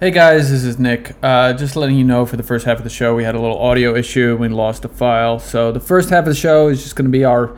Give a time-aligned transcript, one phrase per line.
[0.00, 1.16] Hey guys, this is Nick.
[1.24, 3.40] Uh, just letting you know for the first half of the show, we had a
[3.40, 4.36] little audio issue.
[4.36, 5.40] We lost a file.
[5.40, 7.56] So the first half of the show is just going to be our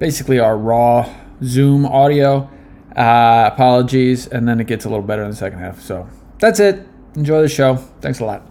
[0.00, 1.08] basically our raw
[1.44, 2.50] Zoom audio.
[2.96, 5.80] Uh, apologies, and then it gets a little better in the second half.
[5.80, 6.08] So
[6.40, 6.88] that's it.
[7.14, 7.76] Enjoy the show.
[8.00, 8.49] Thanks a lot.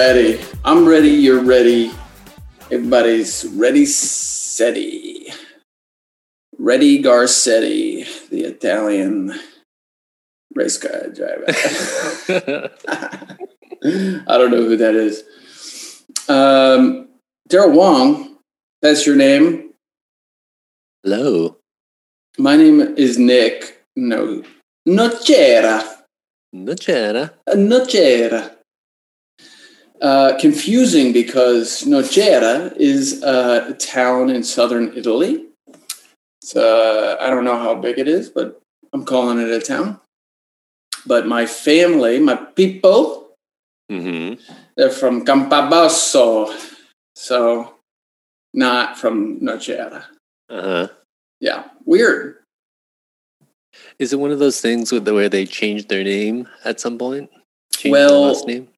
[0.00, 0.40] Ready.
[0.64, 1.10] I'm ready.
[1.10, 1.92] You're ready.
[2.70, 5.30] Everybody's ready, steady.
[6.58, 9.38] Ready Garcetti, the Italian
[10.54, 11.44] race car driver.
[14.26, 15.22] I don't know who that is.
[16.30, 17.10] Um,
[17.50, 18.38] Daryl Wong,
[18.80, 19.74] that's your name.
[21.02, 21.58] Hello.
[22.38, 23.84] My name is Nick.
[23.96, 24.42] No,
[24.88, 25.84] Nocera.
[26.54, 27.34] No c'era.
[27.54, 28.59] Nocera.
[30.00, 35.44] Uh, confusing because Nocera is uh, a town in southern Italy.
[36.42, 38.58] So I don't know how big it is, but
[38.94, 40.00] I'm calling it a town.
[41.06, 43.18] But my family, my people,
[43.90, 44.40] Mm-hmm.
[44.76, 46.48] they're from Campobasso.
[47.16, 47.74] So
[48.54, 50.04] not from Nocera.
[50.48, 50.88] Uh-huh.
[51.40, 52.36] Yeah, weird.
[53.98, 56.96] Is it one of those things with the where they changed their name at some
[56.98, 57.30] point?
[57.72, 58.68] Changed Well- last name?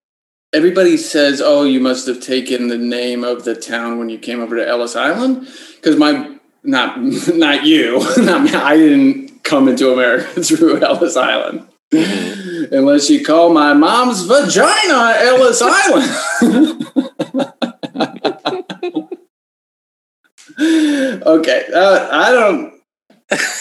[0.53, 4.41] Everybody says, "Oh, you must have taken the name of the town when you came
[4.41, 7.01] over to Ellis Island," because my not
[7.35, 8.55] not you, not me.
[8.55, 15.63] I didn't come into America through Ellis Island, unless you call my mom's vagina Ellis
[15.63, 16.89] Island.
[21.27, 22.73] okay, uh, I don't.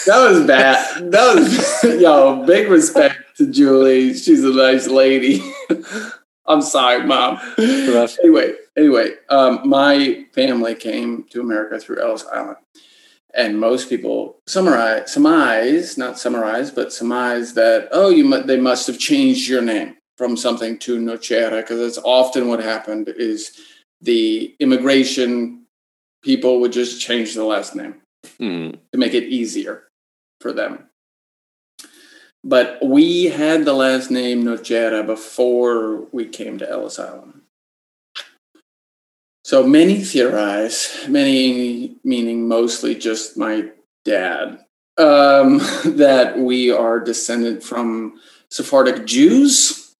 [0.06, 1.10] That was bad.
[1.12, 2.44] That was yo.
[2.44, 4.12] Big respect to Julie.
[4.12, 5.42] She's a nice lady.
[6.46, 7.38] I'm sorry, mom.
[7.58, 8.16] Rough.
[8.24, 12.56] Anyway, anyway, um, my family came to America through Ellis Island,
[13.34, 18.86] and most people summarize, surmise, not summarize, but surmise that oh, you mu- they must
[18.86, 23.08] have changed your name from something to Nocera because that's often what happened.
[23.16, 23.58] Is
[24.00, 25.64] the immigration
[26.22, 27.96] people would just change the last name
[28.40, 28.78] Mm.
[28.92, 29.84] to make it easier
[30.40, 30.88] for them.
[32.44, 37.42] But we had the last name Nocera before we came to Ellis Island.
[39.44, 43.70] So many theorize, many meaning mostly just my
[44.04, 44.64] dad,
[44.98, 48.20] um, that we are descended from
[48.50, 49.94] Sephardic Jews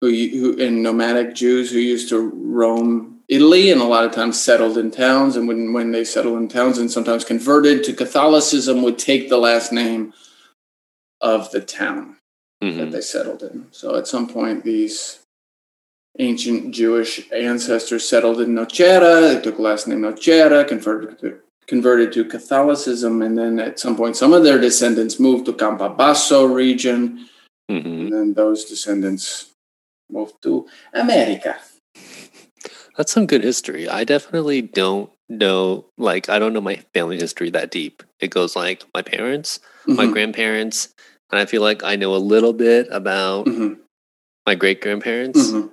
[0.00, 4.42] who, who and nomadic Jews who used to roam Italy and a lot of times
[4.42, 5.36] settled in towns.
[5.36, 9.38] And when, when they settled in towns and sometimes converted to Catholicism, would take the
[9.38, 10.12] last name
[11.22, 12.16] of the town
[12.60, 12.92] that Mhm.
[12.92, 13.66] they settled in.
[13.70, 15.20] So at some point, these
[16.18, 19.34] ancient Jewish ancestors settled in Nocera.
[19.34, 23.96] They took the last name Nocera, converted to, converted to Catholicism, and then at some
[23.96, 27.28] point, some of their descendants moved to Campobasso region,
[27.70, 27.84] Mhm.
[27.84, 29.46] and then those descendants
[30.10, 31.56] moved to America.
[32.96, 33.88] That's some good history.
[33.88, 38.02] I definitely don't know, like, I don't know my family history that deep.
[38.20, 40.88] It goes like my parents, my Mhm, grandparents,
[41.32, 43.78] and I feel like I know a little bit about mhm,
[44.46, 45.70] my great grandparents, mhm.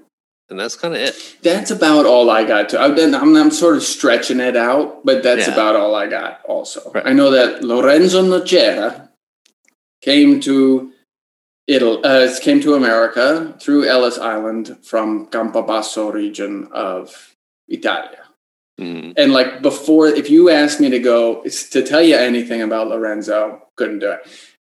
[0.49, 1.37] and that's kind of it.
[1.43, 2.81] That's about all I got to.
[2.81, 5.53] I've been, I'm, I'm sort of stretching it out, but that's Yeah.
[5.53, 6.41] about all I got.
[6.45, 7.05] Also, Right.
[7.05, 9.09] I know that Lorenzo Nocera
[10.01, 10.91] came to
[11.67, 17.35] Italy, uh, came to America through Ellis Island from Campobasso region of
[17.67, 18.23] Italia.
[18.79, 19.13] Mm.
[19.17, 23.67] And like before, if you asked me to go to tell you anything about Lorenzo,
[23.75, 24.21] couldn't do it.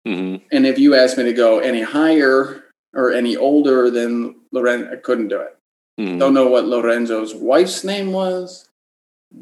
[0.06, 4.92] Hmm And if you asked me to go any higher or any older than Lorenzo,
[4.92, 5.58] I couldn't do it.
[5.98, 8.70] hmm Don't know what Lorenzo's wife's name was.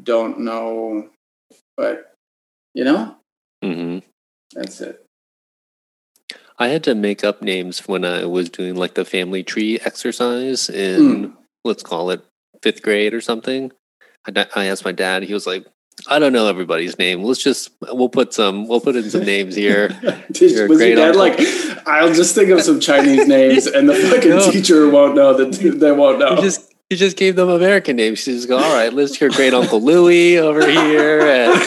[0.02, 1.08] Don't know,
[1.76, 2.12] but
[2.74, 3.16] you know,
[3.62, 3.98] hmm
[4.52, 5.04] that's it.
[6.58, 10.68] I had to make up names when I was doing like the family tree exercise
[10.68, 11.32] in
[11.64, 12.24] let's call it
[12.62, 13.70] fifth grade or something.
[14.26, 15.22] I, I asked my dad.
[15.22, 15.66] He was like,
[16.06, 17.22] "I don't know everybody's name.
[17.24, 19.88] Let's just we'll put some we'll put in some names here."
[20.32, 21.18] Did, was your dad uncle.
[21.20, 21.38] like?
[21.86, 24.50] I'll just think of some Chinese names, and the fucking No.
[24.50, 26.36] teacher won't know that they won't know.
[26.36, 28.18] He just just gave them American names.
[28.20, 31.62] She just go, "All right, let's your great uncle Louie over here." And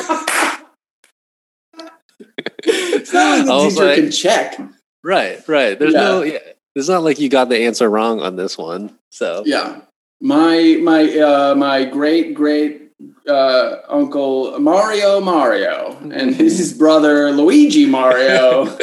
[2.64, 4.60] it's not like the teacher like- can check.
[5.04, 5.78] right, right.
[5.78, 6.00] There's Yeah.
[6.02, 6.22] no.
[6.24, 6.40] Yeah,
[6.76, 8.98] it's not like you got the answer wrong on this one.
[9.10, 9.82] So Yeah,
[10.22, 12.81] my my uh, my great great
[13.28, 18.66] uh, uncle Mario Mario and his brother Luigi Mario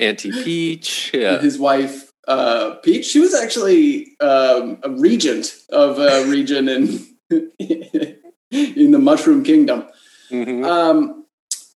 [0.00, 1.10] Auntie Peach.
[1.14, 1.38] Yeah.
[1.40, 7.06] His wife, uh, Peach, she was actually um, a regent of a region in
[8.50, 9.84] in the Mushroom Kingdom.
[10.30, 10.64] Mhm.
[10.64, 11.24] Um,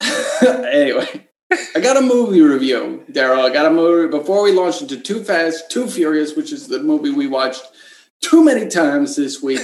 [0.65, 1.27] anyway,
[1.75, 3.39] I got a movie review, Daryl.
[3.49, 6.79] I got a movie before we launched into Too Fast, Too Furious, which is the
[6.79, 7.63] movie we watched
[8.21, 9.61] too many times this week.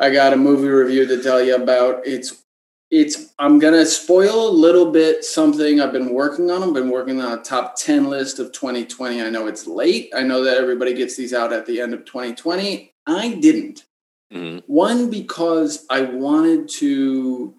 [0.00, 2.06] I got a movie review to tell you about.
[2.06, 2.42] It's
[2.90, 6.62] it's I'm gonna spoil a little bit something I've been working on.
[6.62, 9.22] I've been working on a top 10 list of 2020.
[9.22, 10.12] I know it's late.
[10.14, 12.92] I know that everybody gets these out at the end of 2020.
[13.06, 13.84] I didn't.
[14.32, 14.62] Mhm.
[14.66, 17.54] One, because I wanted to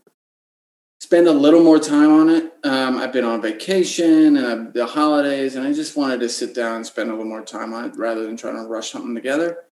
[0.99, 2.53] spend a little more time on it.
[2.63, 6.55] Um, I've been on vacation and uh, the holidays, and I just wanted to sit
[6.55, 9.13] down and spend a little more time on it rather than trying to rush something
[9.13, 9.64] together.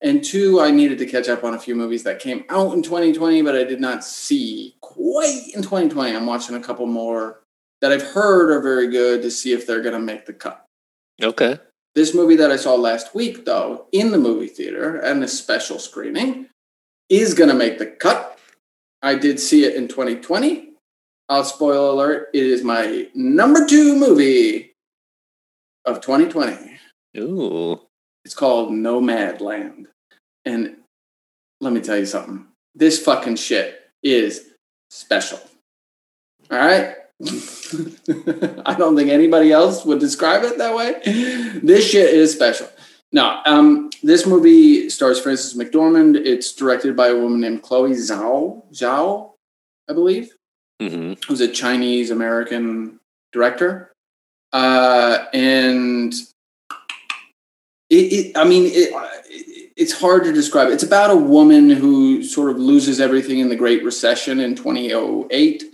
[0.00, 2.82] And two, I needed to catch up on a few movies that came out in
[2.82, 6.14] 2020, but I did not see quite in 2020.
[6.14, 7.40] I'm watching a couple more
[7.80, 10.64] that I've heard are very good to see if they're going to make the cut.
[11.20, 11.58] Okay.
[11.94, 15.80] This movie that I saw last week, though, in the movie theater and a special
[15.80, 16.46] screening,
[17.08, 18.38] is going to make the cut.
[19.02, 20.74] I did see it in 2020.
[21.28, 22.28] I'll spoil alert.
[22.34, 24.72] It is my number two movie
[25.84, 26.78] of 2020.
[27.18, 27.80] Ooh.
[28.24, 29.86] It's called Nomadland.
[30.44, 30.76] And
[31.60, 32.46] let me tell you something.
[32.74, 34.50] This fucking shit is
[34.90, 35.40] special.
[36.50, 36.94] All right?
[38.66, 41.00] I don't think anybody else would describe it that way.
[41.62, 42.68] This shit is special.
[43.10, 46.16] No, um, this movie stars Frances McDormand.
[46.16, 49.32] It's directed by a woman named Chloe Zhao, Zhao,
[49.88, 50.32] I believe
[50.80, 52.98] hmm who's a Chinese American
[53.32, 53.92] director,
[54.52, 56.14] uh, and
[57.90, 58.36] it, it.
[58.36, 58.90] I mean, it,
[59.28, 60.68] it, it's hard to describe.
[60.70, 65.64] It's about a woman who sort of loses everything in the Great Recession in 2008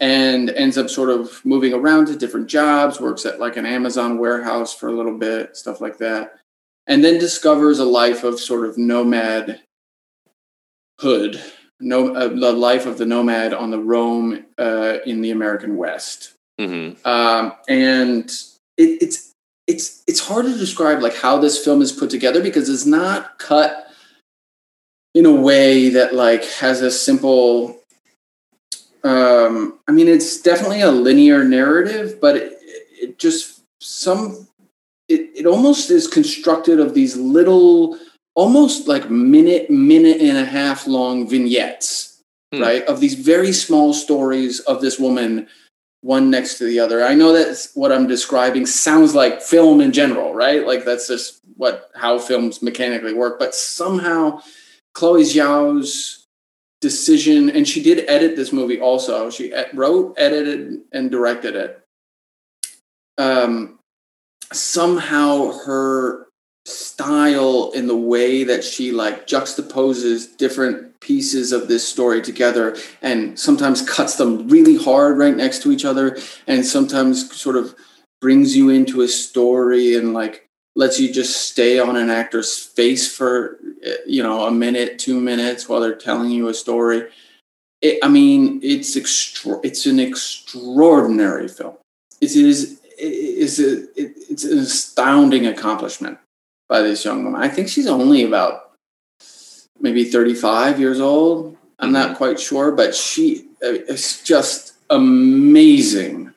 [0.00, 4.18] and ends up sort of moving around to different jobs, works at like an Amazon
[4.18, 6.40] warehouse for a little bit, stuff like that,
[6.86, 9.60] and then discovers a life of sort of nomad
[10.98, 11.40] hood
[11.82, 16.34] no, uh, the life of the nomad on the roam uh, in the American West,
[16.58, 18.30] hmm um, and
[18.76, 19.31] it, it's
[19.66, 23.38] it's it's hard to describe like how this film is put together because it's not
[23.38, 23.88] cut
[25.14, 27.78] in a way that like has a simple.
[29.04, 34.46] Um, I mean, it's definitely a linear narrative, but it, it just some
[35.08, 37.98] it, it almost is constructed of these little
[38.34, 42.12] almost like minute minute and a half long vignettes
[42.52, 42.60] Hmm.
[42.60, 45.48] right of these very small stories of this woman
[46.02, 47.04] one next to the other.
[47.04, 50.66] I know that what i'm describing sounds like film in general right?
[50.66, 53.38] Like that's just what how films mechanically work.
[53.38, 54.42] But somehow
[54.94, 56.26] chloe zhao's
[56.80, 59.30] decision and she did edit this movie also.
[59.30, 61.82] She wrote edited and directed it.
[63.16, 63.78] Um
[64.52, 66.26] somehow her
[66.64, 73.38] style in the way that she like juxtaposes different pieces of this story together and
[73.38, 76.16] sometimes cuts them really hard right next to each other
[76.46, 77.74] and sometimes sort of
[78.20, 83.14] brings you into a story and like lets you just stay on an actor's face
[83.14, 83.58] for
[84.06, 87.08] you know a minute two minutes while they're telling you a story
[87.80, 91.74] it, i mean it's extra it's an extraordinary film
[92.20, 96.18] it is it is a, it, it's an astounding accomplishment
[96.68, 97.42] by this young woman.
[97.42, 98.61] I think she's only about
[99.82, 101.56] maybe 35 years old.
[101.78, 106.32] I'm not quite sure, but she it's just amazing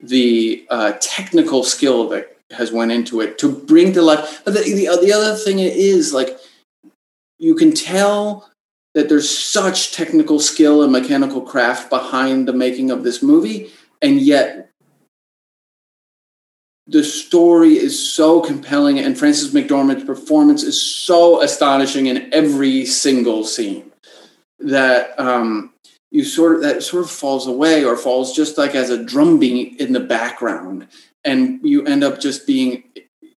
[0.00, 4.42] the uh, technical skill that has went into it to bring to life.
[4.44, 6.38] But the, the, the other thing is like
[7.38, 8.50] you can tell
[8.94, 13.70] that there's such technical skill and mechanical craft behind the making of this movie,
[14.02, 14.69] and yet
[16.90, 23.44] the story is so compelling and Frances McDormand's performance is so astonishing in every single
[23.44, 23.92] scene
[24.58, 25.72] that um,
[26.10, 29.80] you sort of that sort of falls away or falls just like as a drumbeat
[29.80, 30.88] in the background
[31.24, 32.82] and you end up just being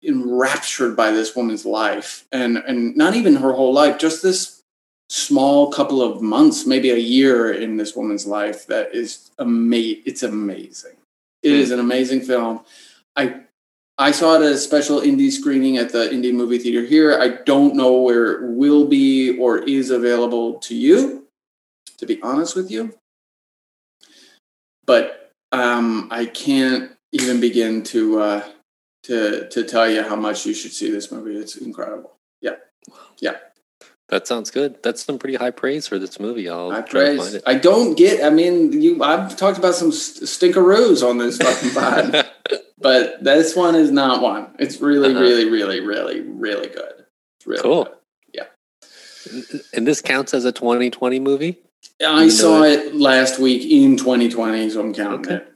[0.02, 4.62] enraptured by this woman's life and and not even her whole life just this
[5.08, 10.22] small couple of months maybe a year in this woman's life that is amazing it's
[10.22, 10.92] amazing.
[11.42, 12.60] It is an amazing film
[13.20, 13.40] I
[13.98, 17.18] I saw it at a special indie screening at the indie movie theater here.
[17.20, 21.26] I don't know where it will be or is available to you,
[21.98, 22.94] to be honest with you.
[24.86, 28.48] But um, I can't even begin to uh,
[29.04, 31.36] to to tell you how much you should see this movie.
[31.36, 32.16] It's incredible.
[32.40, 32.56] Yeah,
[33.18, 33.36] yeah.
[34.10, 34.82] That sounds good.
[34.82, 36.48] That's some pretty high praise for this movie.
[36.48, 37.34] I'll find praise.
[37.34, 37.42] it.
[37.46, 38.24] I don't get.
[38.24, 39.02] I mean, you.
[39.02, 42.28] I've talked about some st- stinkeroos on this fucking pod,
[42.78, 44.48] but this one is not one.
[44.58, 45.20] It's really, Uh-huh.
[45.20, 47.04] really, really, really, really good.
[47.38, 47.84] It's really Cool.
[47.84, 47.94] good.
[49.74, 51.58] and this counts as a 2020 movie.
[52.04, 55.34] I Even saw though it last week in 2020, so I'm counting Okay.
[55.36, 55.52] it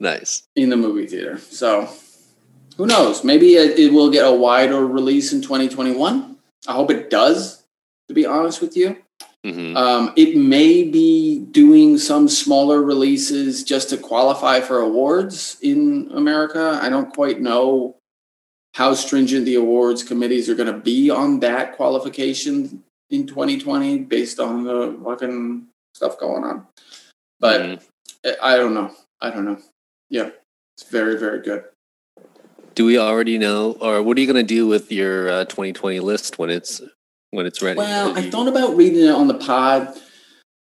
[0.00, 0.42] Nice.
[0.56, 1.38] in the movie theater.
[1.38, 1.88] So
[2.76, 3.22] who knows?
[3.24, 6.36] Maybe it, it will get a wider release in 2021.
[6.66, 7.53] I hope it does.
[8.08, 8.96] To be honest with you,
[9.44, 16.10] hmm um, it may be doing some smaller releases just to qualify for awards in
[16.14, 16.78] America.
[16.82, 17.96] I don't quite know
[18.74, 24.40] how stringent the awards committees are going to be on that qualification in 2020 based
[24.40, 26.66] on the fucking stuff going on.
[27.40, 27.80] But Mhm.
[28.26, 28.90] I- I don't know.
[29.20, 29.58] I don't know.
[30.10, 30.30] Yeah,
[30.76, 31.64] it's very, very good.
[32.74, 36.00] do we already know, or what are you going to do with your uh, 2020
[36.00, 36.82] list when it's
[37.34, 37.78] when it's ready?
[37.78, 39.88] Well, I thought about reading it on the pod,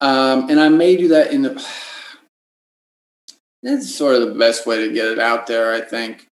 [0.00, 1.64] um, and I may do that in the.
[3.60, 6.28] It's sort of the best way to get it out there, I think.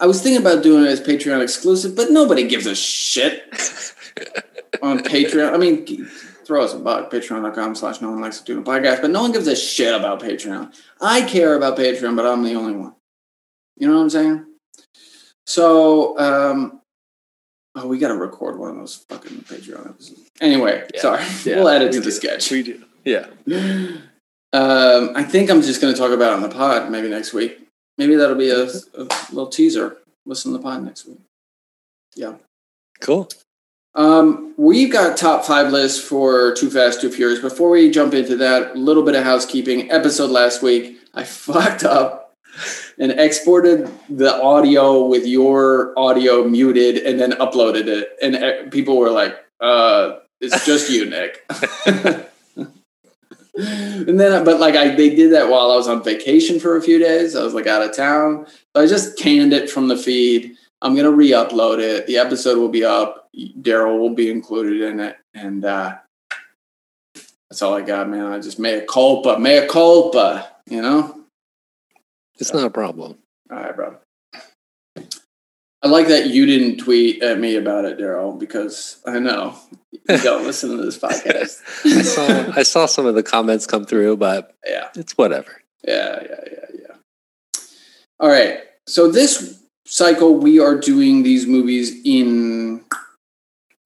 [0.00, 3.44] I was thinking about doing it as Patreon exclusive, but nobody gives a shit
[4.82, 5.54] on Patreon.
[5.54, 5.86] I mean,
[6.44, 9.22] throw us a buck, patreon.com slash no one likes to do a podcast, but no
[9.22, 10.74] one gives a shit about Patreon.
[11.00, 12.94] I care about Patreon, but I'm the only one.
[13.76, 14.46] You know what I'm saying?
[15.46, 16.77] So, um,
[17.78, 20.20] oh, we got to record one of those fucking Patreon episodes.
[20.40, 21.00] Anyway, Yeah.
[21.00, 21.24] sorry.
[21.44, 22.50] Yeah, we'll add it to we the sketch.
[22.50, 22.82] We do.
[23.04, 23.26] Yeah.
[24.52, 27.32] Um, I think I'm just going to talk about it on the pod maybe next
[27.32, 27.60] week.
[27.98, 29.98] Maybe that'll be a, a little teaser.
[30.26, 31.18] Listen to the pod next week.
[32.14, 32.34] Yeah.
[33.00, 33.28] Cool.
[33.94, 37.40] Um, we've got top five lists for Too Fast, Too Furious.
[37.40, 39.90] Before we jump into that, a little bit of housekeeping.
[39.90, 42.27] Episode last week, I fucked up
[42.98, 48.16] and exported the audio with your audio muted and then uploaded it.
[48.22, 51.44] And people were like, uh, it's just you, Nick.
[53.58, 56.82] and then, but like I, they did that while I was on vacation for a
[56.82, 57.34] few days.
[57.34, 58.46] I was like out of town.
[58.46, 60.56] So I just canned it from the feed.
[60.80, 62.06] I'm gonna re-upload it.
[62.06, 63.28] The episode will be up.
[63.36, 65.96] Daryl will be included in it, and uh,
[67.50, 68.26] that's all I got, man.
[68.26, 70.52] I just mea culpa, mea culpa.
[70.66, 71.17] You know.
[72.38, 73.18] It's not a problem.
[73.50, 73.96] All right, bro.
[75.80, 79.54] I like that you didn't tweet at me about it, Daryl, because I know
[79.92, 81.60] you don't listen to this podcast.
[81.84, 84.88] I saw I saw some of the comments come through, but yeah.
[84.96, 85.62] it's whatever.
[85.86, 86.94] Yeah, yeah, yeah, yeah.
[88.18, 88.60] All right.
[88.88, 92.84] So this cycle, we are doing these movies in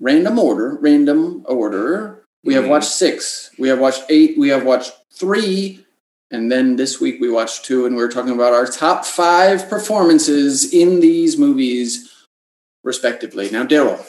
[0.00, 0.78] random order.
[0.80, 2.24] Random order.
[2.44, 2.68] We have Mhm.
[2.70, 3.50] watched six.
[3.58, 4.38] We have watched eight.
[4.38, 5.84] We have watched three.
[6.32, 9.68] And then this week we watched two, and we are talking about our top five
[9.68, 12.26] performances in these movies,
[12.82, 13.50] respectively.
[13.50, 14.02] Now, Daryl,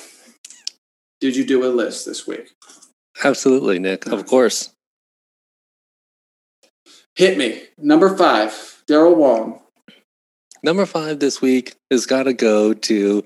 [1.19, 2.51] did you do a list this week?
[3.25, 4.07] Absolutely, Nick.
[4.07, 4.71] Of course.
[7.15, 7.63] Hit me.
[7.77, 8.51] Number five,
[8.87, 9.59] Daryl Wong.
[10.63, 13.25] Number five this week has got to go to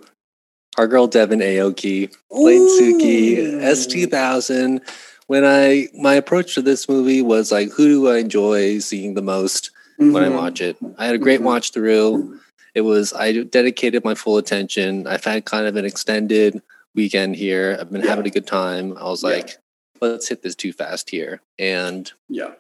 [0.78, 3.60] our girl Devon Aoki, playing Suki, Ooh.
[3.62, 4.82] S2000.
[5.28, 9.22] When I my approach to this movie was like, who do I enjoy seeing the
[9.22, 10.36] most when I Mhm.
[10.36, 10.78] watch it?
[10.98, 11.46] I had a great Mhm.
[11.46, 12.40] watch through.
[12.74, 15.06] It was I dedicated my full attention.
[15.08, 16.62] I've had kind of an extended
[16.96, 17.78] weekend here.
[17.80, 18.10] I've been Yeah.
[18.10, 18.96] having a good time.
[18.98, 19.30] I was Yeah.
[19.30, 19.58] like,
[20.02, 21.42] let's hit this too fast here.
[21.60, 22.54] And Yeah.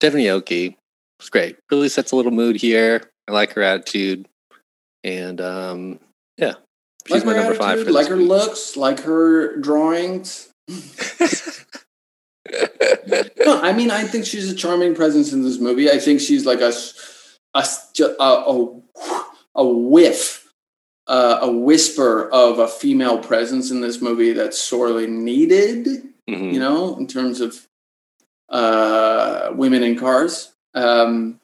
[0.00, 0.76] Devon Aoki
[1.20, 1.56] was great.
[1.70, 3.10] Really sets a little mood here.
[3.26, 4.26] I like her attitude,
[5.04, 5.98] and um,
[6.38, 6.54] yeah,
[7.06, 8.28] she's like my number five attitude, for like her week.
[8.28, 10.47] looks, like her drawings.
[13.44, 15.90] No, I mean, I think she's a charming presence in this movie.
[15.90, 16.72] I think she's like a
[17.54, 17.64] a
[18.20, 18.82] a, a,
[19.54, 20.52] a whiff,
[21.06, 25.86] uh, a whisper of a female presence in this movie that's sorely needed.
[26.28, 26.52] Mhm.
[26.52, 27.66] You know, in terms of
[28.48, 30.52] uh, women in cars.
[30.74, 31.40] Um,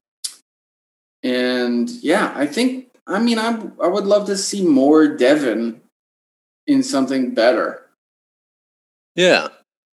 [1.23, 2.89] and yeah, I think.
[3.07, 5.83] I mean, I I would love to see more Devon
[6.67, 7.84] in something better.
[9.15, 9.49] Yeah,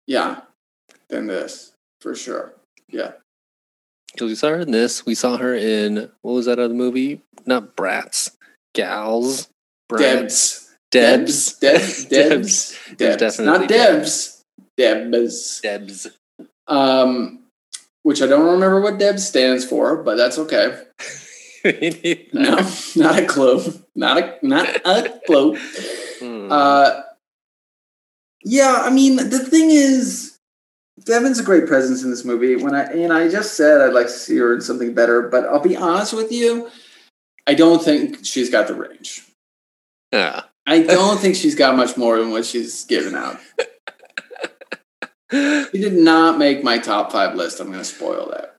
[0.08, 0.42] Yeah,
[1.10, 2.54] than this for sure.
[2.90, 3.14] Yeah.
[4.14, 5.06] because we saw her in this.
[5.06, 7.22] We saw her in what was that other movie?
[7.46, 8.32] Not Brats,
[8.74, 9.48] Gals,
[9.90, 11.54] Brats, Debs.
[11.60, 12.06] Debs, Debs.
[12.10, 12.80] Debs.
[12.98, 13.18] Debs.
[13.18, 13.40] Debs.
[13.40, 14.42] Not Debs.
[14.78, 15.62] Debs.
[15.62, 16.08] Debs.
[16.68, 17.40] Um,
[18.04, 20.82] which I don't remember what Debs stands for, but that's okay.
[22.32, 22.60] No,
[22.96, 23.60] not a clue.
[23.96, 25.58] Not a not a clue.
[26.20, 26.52] Hmm.
[26.52, 27.02] Uh,
[28.46, 30.38] yeah, I mean the thing is,
[31.04, 32.56] Devon's a great presence in this movie.
[32.56, 35.46] When I and I just said I'd like to see her in something better, but
[35.46, 36.70] I'll be honest with you,
[37.48, 39.26] I don't think she's got the range.
[40.14, 40.44] yeah.
[40.68, 43.38] I don't think she's got much more than what she's given out.
[45.32, 47.60] He did not make my top five list.
[47.60, 48.56] I'm going to spoil that.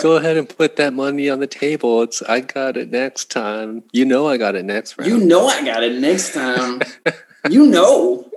[0.00, 2.02] Go ahead and put that money on the table.
[2.02, 3.84] It's I got it next time.
[3.92, 5.10] You know I got it next round.
[5.10, 6.82] You know I got it next time.
[7.50, 8.30] you know.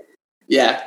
[0.49, 0.83] Yeah.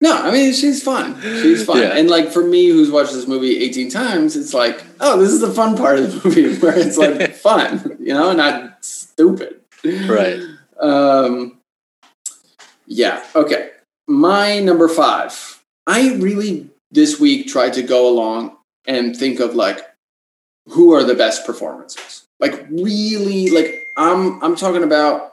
[0.00, 1.20] No, I mean she's fun.
[1.22, 1.78] She's fun.
[1.78, 1.96] Yeah.
[1.96, 5.40] And like for me who's watched this movie 18 times, it's like, oh, this is
[5.40, 9.60] the fun part of the movie where it's like fun, you know, not stupid.
[9.84, 10.40] Right.
[10.80, 11.60] Um
[12.86, 13.70] yeah, okay.
[14.06, 15.62] My number 5.
[15.86, 19.80] I really this week tried to go along and think of like
[20.68, 22.26] who are the best performances.
[22.38, 25.32] Like really like I'm I'm talking about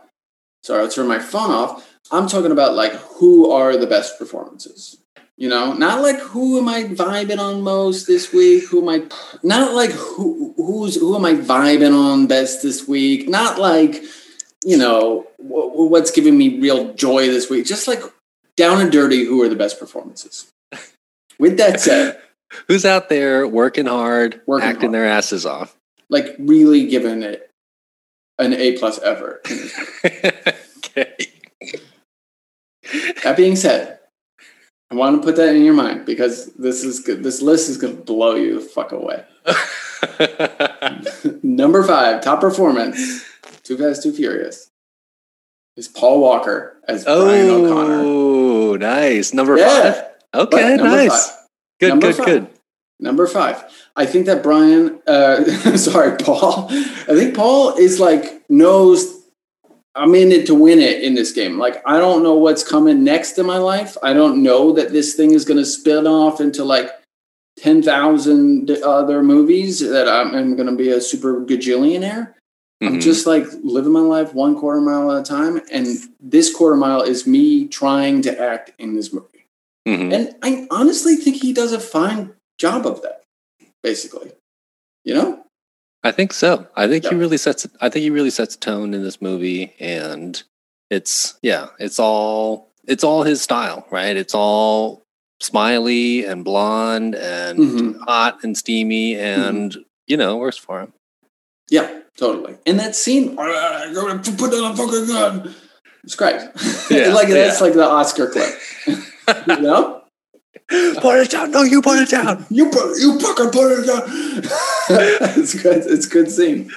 [0.63, 1.93] sorry, I'll turn my phone off.
[2.13, 4.98] I'm talking about like who are the best performances.
[5.36, 8.65] You know, not like who am I vibing on most this week?
[8.70, 9.08] Who am I
[9.41, 13.27] not like who who's who am I vibing on best this week?
[13.27, 14.03] Not like
[14.63, 17.65] you know wh- what's giving me real joy this week.
[17.65, 18.01] Just like
[18.55, 20.51] down and dirty, who are the best performances?
[21.39, 22.22] With that said,
[22.67, 24.93] Who's out there working hard, Working acting hard.
[24.93, 25.75] their asses off?
[26.10, 27.50] like really giving it
[28.38, 29.41] an A plus effort.
[30.05, 31.15] okay.
[33.24, 34.00] That being said,
[34.92, 37.24] I want to put that in your mind because this is good.
[37.24, 39.24] This list is going to blow you the fuck away.
[41.44, 43.24] Number five, top performance,
[43.64, 44.70] Too Fast, Too Furious,
[45.78, 48.02] is Paul Walker as Brian O'Conner.
[48.04, 49.34] oh, nice.
[49.34, 50.04] Number Yeah, five.
[50.36, 51.30] Okay, number nice.
[51.30, 51.40] five.
[51.80, 52.26] Good, Number good, five.
[52.26, 52.48] good.
[53.00, 53.64] Number five.
[53.96, 55.44] I think that Brian, uh,
[55.78, 56.68] sorry, Paul.
[56.70, 59.23] I think Paul is like knows
[59.96, 61.60] I'm in it to win it in this game.
[61.60, 63.96] Like I don't know what's coming next in my life.
[64.02, 66.90] I don't know that this thing is going to spin off into like
[67.58, 72.34] ten thousand other movies that I'm, I'm going to be a super gajillionaire.
[72.82, 73.02] I'm Mhm.
[73.02, 75.88] just like living my life one quarter mile at a time, and
[76.20, 79.46] this quarter mile is me trying to act in this movie.
[79.88, 80.12] Mhm.
[80.12, 83.24] And I honestly think he does a fine job of that,
[83.84, 84.32] basically.
[85.06, 85.43] You know?
[86.04, 86.68] I think so.
[86.76, 87.66] I think he really sets.
[87.80, 90.42] I think he really sets tone in this movie, and
[90.90, 94.16] it's yeah, it's all it's all his style, right?
[94.18, 95.04] It's all
[95.39, 98.00] smiley and blonde and Mhm.
[98.06, 100.94] hot and steamy, and you know works for him.
[101.70, 102.56] Yeah, totally.
[102.66, 105.56] And that scene, "I'm gonna put down a fucking gun.
[106.04, 106.36] It's great.
[106.89, 107.66] Yeah, like that's yeah.
[107.66, 108.54] like the Oscar clip.
[109.48, 110.03] you know?
[110.70, 111.52] Put it down!
[111.52, 112.46] No, you put it down!
[112.50, 114.04] You put you fucking put it down.
[115.38, 115.84] it's good.
[115.86, 116.72] It's good scene.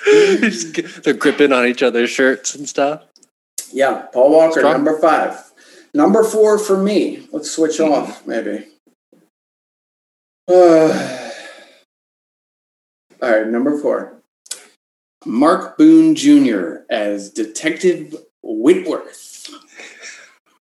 [1.02, 3.02] They're gripping on each other's shirts and stuff.
[3.72, 4.72] Yeah, Paul Walker, Strong.
[4.72, 5.42] number five.
[5.94, 7.26] Number four for me.
[7.32, 7.90] Let's switch Mhm.
[7.90, 8.66] off, maybe.
[10.48, 11.30] Uh,
[13.22, 14.12] all right, number four.
[15.24, 16.82] Mark Boone Jr.
[16.88, 19.48] as Detective Whitworth.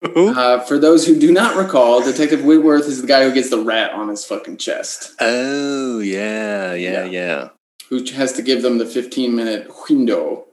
[0.04, 3.58] Uh, for those who do not recall, Detective Whitworth is the guy who gets the
[3.60, 7.10] rat on his fucking chest, Oh yeah, yeah, Yeah.
[7.10, 7.48] yeah.
[7.88, 10.46] who has to give them the 15 minute window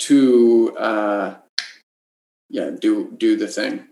[0.00, 1.34] to, uh,
[2.50, 3.84] yeah, do do the thing.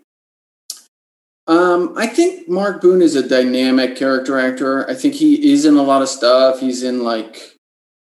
[1.46, 4.88] Um, I think Mark Boone is a dynamic character actor.
[4.90, 6.58] I think he is in a lot of stuff.
[6.58, 7.54] He's in like,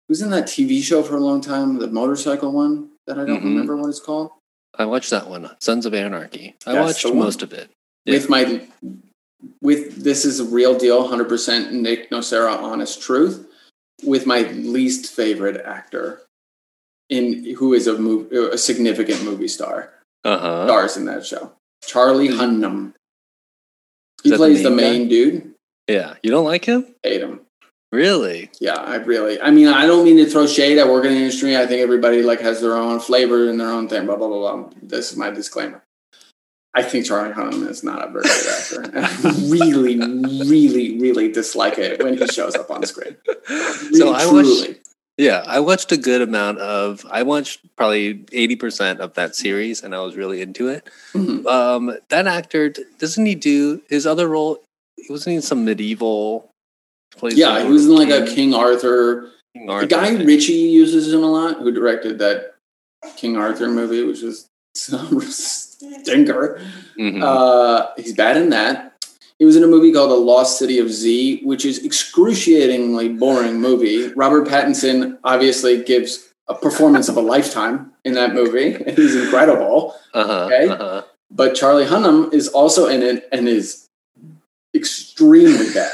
[0.07, 3.41] was in that TV show for a long time, the motorcycle one that I don't
[3.41, 3.45] Mhm.
[3.45, 4.31] remember what it's called.
[4.77, 6.55] I watched that one, Sons of Anarchy.
[6.65, 7.69] I That's watched most of it.
[8.05, 8.15] Yeah.
[8.15, 8.61] with my
[9.61, 13.45] with this is a real deal 100% nick nocera honest truth
[14.03, 16.21] with my least favorite actor
[17.09, 20.65] in who is a mov- a significant movie star Uh huh.
[20.67, 21.51] stars in that show
[21.83, 22.93] charlie hunnam
[24.23, 25.53] he the plays the main main dude
[25.89, 26.95] Yeah, you don't like him?
[27.03, 27.41] hate him
[27.93, 28.49] Really?
[28.59, 31.17] yeah i really i mean i don't mean to throw shade i work in the
[31.17, 34.27] industry i think everybody like has their own flavor and their own thing blah blah
[34.27, 35.83] blah blah this is my disclaimer
[36.75, 38.81] I think Charlie Hunnam is not a very good actor.
[38.81, 39.97] And I really,
[40.49, 43.15] really, really dislike it when he shows up on screen.
[43.47, 44.79] Really, so I watched.
[45.17, 47.05] Yeah, I watched a good amount of.
[47.11, 50.89] I watched probably eighty percent of that series, and I was really into it.
[51.13, 51.45] Mhm.
[51.45, 54.57] Um, that actor doesn't he do his other role?
[54.97, 56.49] He wasn't in some medieval?
[57.17, 59.29] Plays Yeah, he was in like a King- King Arthur.
[59.55, 60.25] The guy thing.
[60.25, 62.55] Ritchie uses him a lot, who directed that
[63.17, 66.59] King Arthur movie, which was some stinker.
[66.97, 67.21] Mhm.
[67.21, 68.89] Uh, he's bad in that.
[69.39, 73.59] He was in a movie called The Lost City of Z, which is excruciatingly boring
[73.59, 74.07] movie.
[74.13, 78.71] Robert Pattinson obviously gives a performance of a lifetime in that movie.
[78.95, 79.95] He's incredible.
[80.13, 80.67] uh-huh, okay.
[80.69, 81.03] uh-huh.
[81.31, 83.87] But Charlie Hunnam is also in it and is
[84.75, 85.91] extremely bad.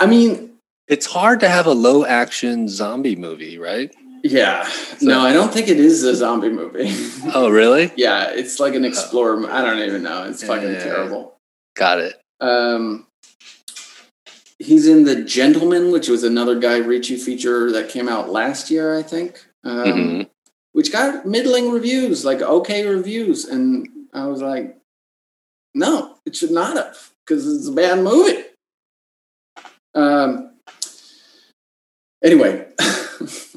[0.00, 0.52] I mean,
[0.88, 3.94] It's hard to have a low action zombie movie, right?
[4.22, 4.68] yeah.
[5.00, 6.90] No, I don't think it is a zombie movie.
[7.34, 7.92] Oh, really?
[7.96, 9.36] yeah, it's like an explorer.
[9.36, 10.24] mo- I don't even know.
[10.24, 10.82] It's fucking Yeah.
[10.84, 11.36] terrible.
[11.74, 12.14] Got it.
[12.40, 13.06] Um,
[14.58, 18.96] he's in The Gentleman, which was another Guy Ritchie feature that came out last year,
[18.96, 20.28] I think, um, Mhm.
[20.72, 23.44] which got middling reviews, like okay reviews.
[23.44, 24.76] And I was like,
[25.74, 28.44] no, it should not have, because it's a bad movie.
[29.96, 30.52] Um,
[32.22, 32.66] anyway,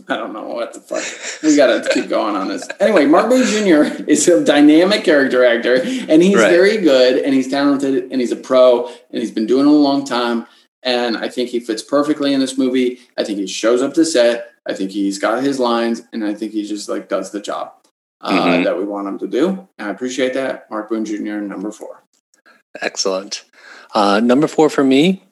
[0.07, 1.03] I don't know what the fuck.
[1.43, 2.67] We gotta keep going on this.
[2.79, 4.03] Anyway, Mark Boone Jr.
[4.07, 6.49] is a dynamic character actor, and he's Right.
[6.49, 9.71] very good, and he's talented, and he's a pro, and he's been doing it a
[9.71, 10.47] long time.
[10.81, 12.99] And I think he fits perfectly in this movie.
[13.17, 14.51] I think he shows up to set.
[14.65, 17.73] I think he's got his lines, and I think he just like does the job
[18.21, 18.63] uh, Mhm.
[18.63, 19.67] that we want him to do.
[19.77, 20.69] And I appreciate that.
[20.71, 21.39] Mark Boone Jr.
[21.41, 22.03] number four.
[22.81, 23.43] Excellent.
[23.93, 25.23] Uh, number four for me,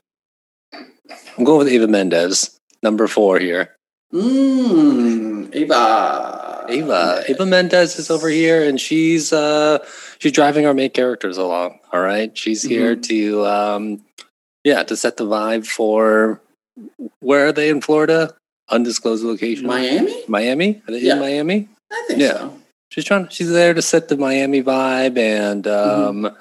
[1.38, 2.60] I'm going with Ava Mendes.
[2.84, 3.76] Number four here.
[4.14, 6.66] Mmm, Ava.
[6.70, 7.24] Ava.
[7.28, 9.80] Ava Mendes is over here, and she's uh,
[10.20, 11.80] she's driving our main characters along.
[11.94, 14.04] All right, she's here to um,
[14.64, 16.42] yeah to set the vibe for
[17.20, 18.36] where are they in Florida?
[18.70, 19.66] Undisclosed location.
[19.66, 20.24] Miami?
[20.28, 20.82] Miami.
[20.88, 21.14] Are they Yeah.
[21.14, 21.70] in Miami?
[21.92, 22.34] I think Yeah.
[22.34, 22.54] so.
[22.92, 23.28] She's trying.
[23.30, 26.26] She's there to set the Miami vibe and Mm-hmm.
[26.28, 26.38] um,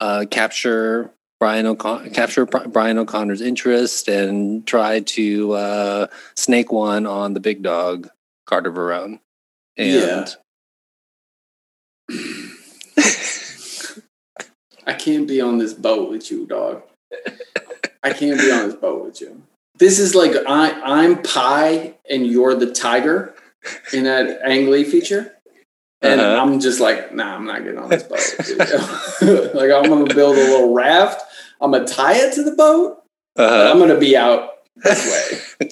[0.00, 7.34] uh, capture Brian O'Con- capture Brian O'Conner's interest and try to uh, snake one on
[7.34, 8.08] the big dog
[8.46, 9.20] Carter Verone.
[9.76, 10.34] And
[14.86, 16.82] I can't be on this boat with you, dog.
[18.02, 19.42] I can't be on this boat with you.
[19.76, 23.34] This is like I, I'm Pi and you're the tiger
[23.92, 25.37] in that Ang Lee feature.
[26.00, 26.40] And Uh-huh.
[26.42, 28.20] I'm just like, nah, I'm not getting on this boat.
[29.54, 31.22] like I'm gonna build a little raft.
[31.60, 33.02] I'm gonna tie it to the boat.
[33.34, 35.68] but uh, I'm gonna be out this way.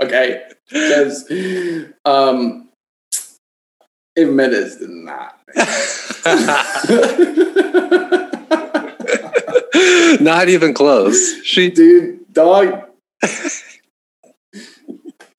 [0.00, 1.30] okay, because
[2.04, 2.68] um,
[4.16, 5.38] it Mendes did not.
[10.20, 11.40] not even close.
[11.44, 12.82] She Dude, dog.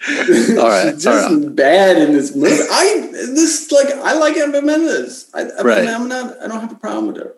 [0.57, 2.55] all right, She's all just bad in this movie.
[2.71, 5.29] I this like I like Eva Mendes.
[5.33, 5.87] I, I Right.
[5.87, 6.37] I'm not.
[6.41, 7.33] I don't have a problem with her.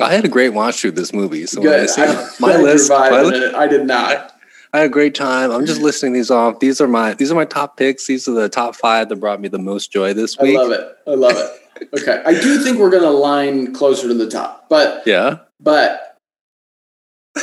[0.00, 1.46] I had a great watch through this movie.
[1.46, 1.90] So when I Good.
[1.90, 3.54] see I, my your list, my in li- it.
[3.54, 4.32] I did not.
[4.72, 5.52] I had a great time.
[5.52, 6.58] I'm just listing these off.
[6.58, 8.06] These are my these are my top picks.
[8.06, 10.56] These are the top five that brought me the most joy this week.
[10.58, 10.96] I love it.
[11.06, 11.88] I love it.
[12.00, 15.38] Okay, I do think we're gonna line closer to the top, but Yeah.
[15.60, 16.16] but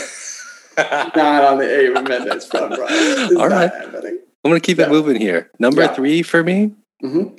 [0.77, 2.77] not on the Ava Mendes front.
[2.77, 3.29] Right?
[3.37, 3.71] All right.
[3.71, 4.19] happening.
[4.43, 4.85] I'm gonna keep Yeah.
[4.85, 5.49] it moving here.
[5.59, 5.93] Number Yeah.
[5.93, 6.71] three for me,
[7.03, 7.37] Mhm.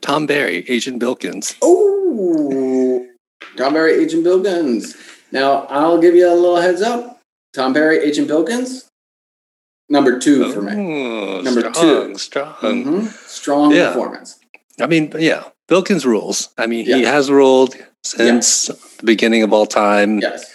[0.00, 1.54] Thom Barry, Agent Bilkins.
[1.62, 3.06] Oh,
[3.56, 4.96] Thom Barry, Agent Bilkins.
[5.30, 7.20] Now, I'll give you a little heads up.
[7.54, 8.86] Thom Barry, Agent Bilkins,
[9.88, 10.72] number two for me.
[10.72, 12.18] Oh, Number strong, two.
[12.18, 12.54] strong.
[12.62, 13.28] Mhm.
[13.28, 13.88] Strong Yeah.
[13.88, 14.38] performance.
[14.80, 16.48] I mean, yeah, Bilkins rules.
[16.56, 18.66] I mean, he has ruled since
[18.98, 20.18] the beginning of all time.
[20.20, 20.46] Yes.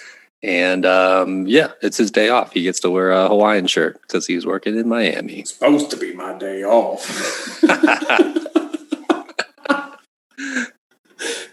[0.43, 2.54] And um, yeah, it's his day off.
[2.54, 5.43] He gets to wear a Hawaiian shirt because he's working in Miami.
[5.45, 7.06] Supposed to be my day off.
[7.67, 8.47] that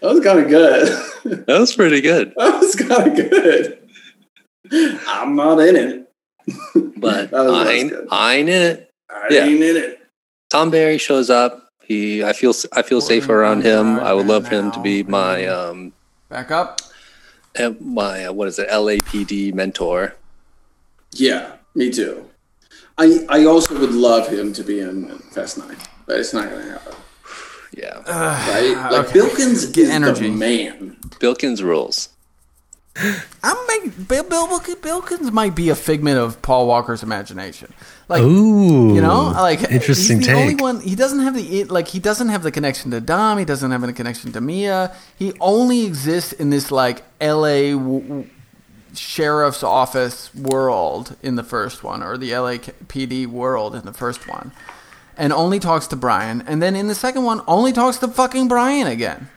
[0.03, 1.47] was kind of good.
[1.47, 2.35] That was pretty good.
[2.37, 3.79] that was kind of good.
[5.09, 6.11] I'm not in it.
[6.97, 7.93] But That was- that was I, ain't.
[8.11, 8.91] I ain't in it.
[9.11, 9.45] I Yeah.
[9.47, 10.01] ain't in it.
[10.51, 11.69] Thom Barry shows up.
[11.83, 13.99] He, I feel, I feel safe around him.
[14.01, 15.93] I would love him to be my, um,
[16.31, 16.81] Back up.
[17.57, 20.15] Eh, my uh, what is it, LAPD mentor.
[21.13, 22.29] Yeah, me too.
[22.99, 26.65] I I also would love him to be in Fast Nine, but it's not going
[26.67, 26.95] to happen.
[27.77, 28.77] Yeah, Right?
[28.93, 29.13] Like okay.
[29.15, 30.29] Bilkins Get is energy.
[30.29, 30.97] the man.
[31.19, 32.11] Bilkins rules.
[33.43, 34.47] I'm make, Bill, Bill
[34.81, 37.73] Bilkins might be a figment of Paul Walker's imagination.
[38.09, 40.43] Like Ooh, you know, like interesting he's the take.
[40.43, 40.81] only one.
[40.81, 43.39] He doesn't have the like he doesn't have the connection to Dom.
[43.39, 44.95] He doesn't have any connection to Mia.
[45.19, 47.73] He only exists in this like L.A.
[47.73, 48.31] W- w-
[48.95, 54.53] sheriff's office world in the first one, or the LAPD world in the first one,
[55.17, 56.43] and only talks to Brian.
[56.43, 59.31] And then in the second one, only talks to fucking Brian again.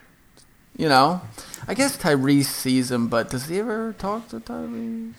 [0.78, 1.22] You know,
[1.68, 5.14] I guess Tyrese sees him, but does he ever talk to Tyrese?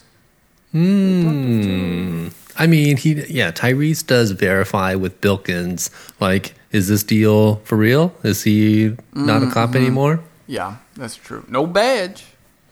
[0.72, 2.28] Hmm.
[2.56, 3.52] I mean, he yeah.
[3.52, 5.90] Tyrese does verify with Bilkins.
[6.20, 8.14] Like, is this deal for real?
[8.22, 10.20] Is he not a cop anymore?
[10.46, 11.44] Yeah, that's true.
[11.48, 12.24] No badge.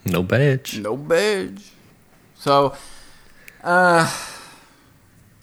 [0.05, 0.79] No badge.
[0.79, 1.71] No badge.
[2.37, 2.75] So,
[3.62, 4.11] uh,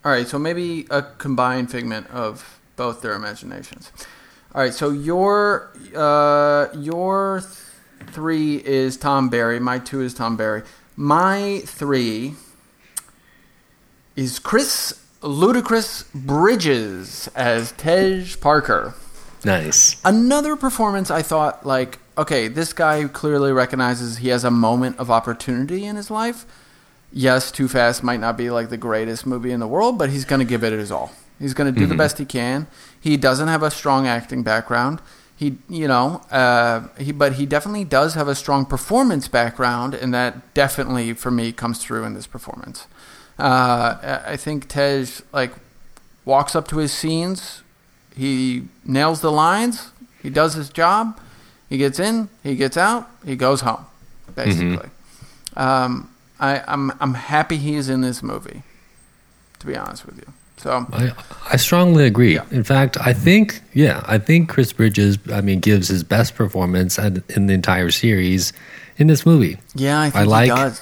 [0.06, 0.28] all right.
[0.28, 3.92] So maybe a combined figment of both their imaginations.
[4.54, 4.74] All right.
[4.74, 7.63] So your uh, your th-
[8.10, 9.60] three is Thom Barry.
[9.60, 10.64] My two is Thom Barry.
[10.96, 12.36] My three
[14.16, 18.94] is Chris Ludacris Bridges as Tej Parker.
[19.46, 20.00] Nice.
[20.06, 25.10] Another performance I thought like, okay, this guy clearly recognizes he has a moment of
[25.10, 26.46] opportunity in his life.
[27.12, 30.26] Yes, Too Fast might not be like the greatest movie in the world, but he's
[30.26, 31.12] going to give it his all.
[31.40, 31.98] He's going to do the mm-hmm.
[31.98, 32.68] best he can.
[33.00, 35.00] He doesn't have a strong acting background.
[35.44, 40.14] He, you know, uh, he, but he definitely does have a strong performance background, and
[40.14, 42.88] that definitely for me comes through in this performance.
[43.38, 45.52] Uh, I think Tej like
[46.24, 47.62] walks up to his scenes,
[48.16, 51.20] he nails the lines, he does his job,
[51.68, 53.86] he gets in, he gets out, he goes home,
[54.36, 54.90] basically.
[55.58, 58.64] Um, I, I'm I'm happy he's in this movie,
[59.60, 60.32] to be honest with you.
[60.58, 61.12] So I,
[61.52, 62.36] I strongly agree.
[62.36, 62.46] Yeah.
[62.52, 66.98] In fact, I think, yeah, I think Chris Bridges, I mean, gives his best performance
[66.98, 68.54] in the entire series
[68.98, 69.58] in this movie.
[69.76, 70.82] yeah, I think like- he does.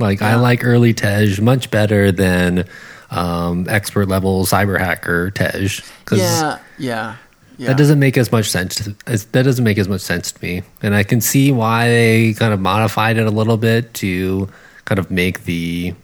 [0.00, 2.64] Like, I like early Tej much better than
[3.10, 5.68] um, expert level cyber hacker Tej.
[6.00, 7.16] Because Yeah, yeah,
[7.58, 7.68] yeah.
[7.68, 8.74] that doesn't make as much sense.
[8.74, 10.64] To, as, that doesn't make as much sense to me.
[10.82, 14.48] And I can see why they kind of modified it a little bit to
[14.84, 15.94] kind of make the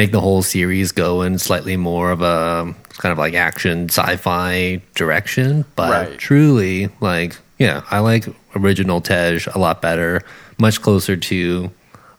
[0.00, 4.80] make the whole series go in slightly more of a kind of like action sci-fi
[4.94, 5.66] direction.
[5.76, 6.18] But Right.
[6.18, 8.24] truly, like, yeah, I like
[8.56, 10.22] original Tej a lot better,
[10.58, 11.70] much closer to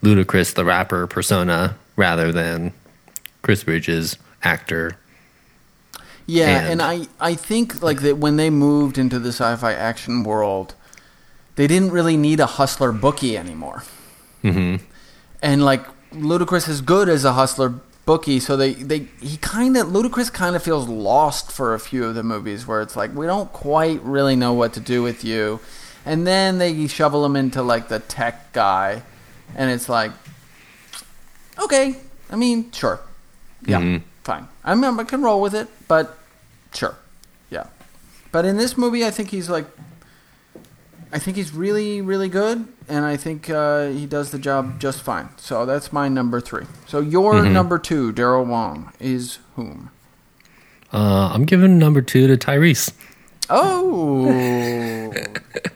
[0.03, 2.71] Ludacris the rapper persona rather than
[3.41, 4.95] Chris Bridges actor.
[6.27, 10.23] Yeah, And- and I, I think like that when they moved into the sci-fi action
[10.23, 10.75] world,
[11.55, 13.81] they didn't really need a hustler bookie anymore.
[14.43, 14.75] hmm
[15.41, 17.73] And like Ludacris is good as a hustler
[18.05, 22.03] bookie, so they, they he kind of Ludacris kind of feels lost for a few
[22.05, 25.23] of the movies where it's like we don't quite really know what to do with
[25.23, 25.59] you,
[26.05, 29.03] and then they shovel him into like the tech guy,
[29.55, 30.11] and it's like,
[31.59, 31.95] okay,
[32.29, 32.99] I mean, sure,
[33.65, 34.01] yeah, Mhm.
[34.23, 36.17] fine, I mean, I can roll with it, but
[36.73, 36.95] sure,
[37.49, 37.65] yeah.
[38.31, 39.65] But in this movie, I think he's like,
[41.13, 45.01] I think he's really, really good, and I think uh, he does the job just
[45.01, 45.27] fine.
[45.37, 46.65] So that's my number three.
[46.87, 47.51] So your Mhm.
[47.51, 49.89] number two, Daryl Wong, is whom?
[50.93, 52.91] Uh, I'm giving number two to Tyrese.
[53.49, 55.11] Oh,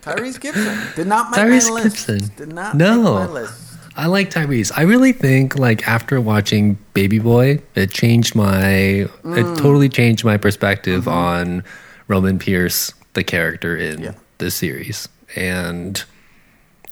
[0.02, 2.08] Tyrese Gibson did not make Tyrese my list.
[2.08, 2.32] Gibson.
[2.38, 2.96] Did not No.
[2.96, 3.62] make my list.
[3.98, 4.72] I like Tyrese.
[4.76, 9.38] I really think like after watching Baby Boy, it changed my Mm.
[9.38, 11.64] it totally changed my perspective on
[12.08, 14.04] Roman Pearce, the character in Mm-hmm.
[14.04, 14.12] Yeah.
[14.38, 15.08] this series.
[15.36, 16.04] And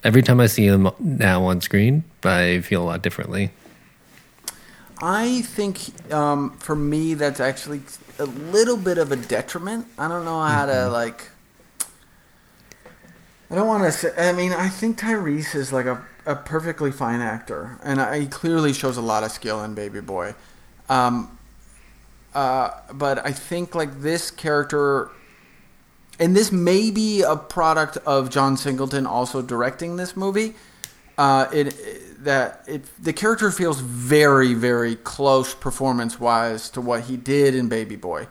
[0.02, 3.50] every time I see him now on screen, I feel a lot differently.
[5.02, 7.82] I think um, for me that's actually
[8.18, 9.86] a little bit of a detriment.
[9.98, 11.30] I don't know how to like.
[13.50, 14.12] I don't want to say.
[14.16, 18.26] I mean, I think Tyrese is like a, a perfectly fine actor, and I, he
[18.26, 20.34] clearly shows a lot of skill in Baby Boy.
[20.88, 21.38] Um,
[22.34, 25.10] uh, but I think like this character,
[26.18, 30.54] and this may be a product of John Singleton also directing this movie.
[31.16, 37.16] Uh, it that it the character feels very very close performance wise to what he
[37.16, 38.26] did in Baby Boy,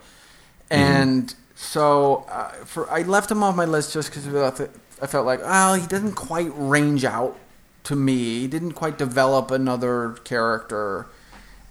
[0.69, 4.28] and so uh, for I left him off my list just because
[5.02, 7.38] I felt like well he doesn't quite range out
[7.86, 8.41] to me.
[8.41, 11.08] He didn't quite develop another character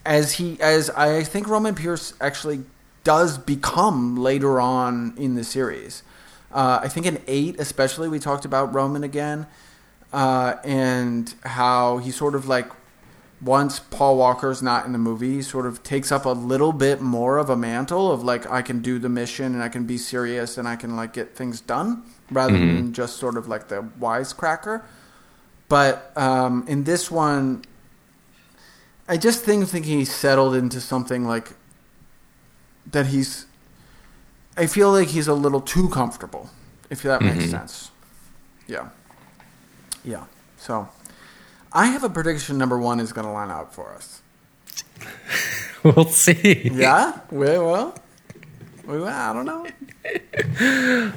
[0.04, 2.64] as he as I think Roman Pearce actually
[3.04, 6.02] does become later on in the series.
[6.52, 9.46] Uh, I think in eight, especially, we talked about Roman again,
[10.12, 12.66] uh, and how he sort of like
[13.42, 17.00] once Paul Walker's not in the movie, he sort of takes up a little bit
[17.00, 19.98] more of a mantle of like I can do the mission and I can be
[19.98, 23.82] serious and I can like get things done rather than just sort of like the
[24.00, 24.84] wisecracker.
[25.68, 27.64] But um, in this one,
[29.08, 31.52] I just think thinking he's settled into something like
[32.90, 33.46] that he's
[34.56, 36.50] I feel like he's a little too comfortable,
[36.90, 37.90] if that makes sense.
[38.66, 38.88] Yeah.
[40.04, 40.24] Yeah.
[40.58, 40.88] So
[41.72, 44.20] I have a prediction number one is gonna line out for us.
[45.82, 46.70] we'll see.
[46.72, 47.20] Yeah?
[47.30, 47.94] We well, well.
[48.86, 49.66] well I don't know.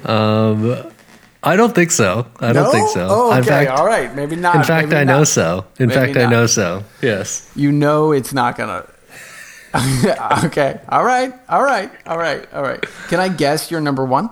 [0.06, 0.92] Um,
[1.44, 2.28] I don't think so.
[2.40, 3.08] I don't think so.
[3.10, 3.38] Oh, okay.
[3.38, 4.16] in fact, All right.
[4.16, 4.56] Maybe not.
[4.56, 5.66] in fact, Maybe I know so.
[5.78, 6.84] In Maybe fact, I know so.
[7.02, 7.52] Yes.
[7.56, 8.88] You know it's not gonna.
[10.46, 10.80] okay.
[10.90, 11.34] All right.
[11.50, 11.92] All right.
[12.06, 12.52] All right.
[12.54, 12.82] All right.
[13.08, 14.30] Can I guess your number one?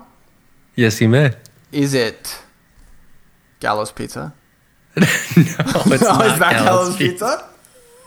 [0.75, 1.33] Yes, you may.
[1.71, 2.39] Is it
[3.59, 4.33] Gallows Pizza?
[4.95, 7.49] No, it's no, not it's not Gallows Gallows Pizza.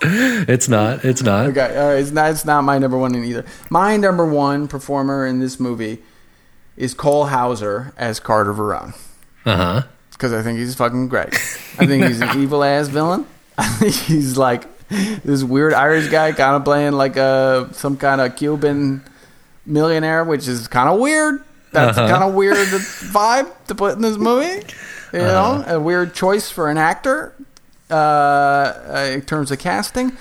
[0.01, 0.45] Pizza.
[0.53, 1.05] It's not.
[1.05, 1.47] It's not.
[1.47, 1.99] Okay, all right.
[2.01, 3.45] It's not, it's not my number one in either.
[3.71, 6.03] My number one performer in this movie
[6.77, 8.95] is Cole Hauser as Carter Verone
[9.47, 9.83] Uh huh.
[10.13, 11.35] because I think he's fucking great.
[11.79, 13.27] I think he's an evil ass villain.
[13.57, 14.65] I think he's like
[15.25, 19.03] this weird Irish guy, kind of playing like a some kind of Cuban
[19.65, 21.43] millionaire, which is kind of weird.
[21.73, 22.09] That's Uh-huh.
[22.09, 24.65] kind of weird vibe to put in this movie.
[25.13, 25.75] You know, Uh-huh.
[25.77, 27.33] a weird choice for an actor
[27.91, 30.13] uh, uh, in terms of casting.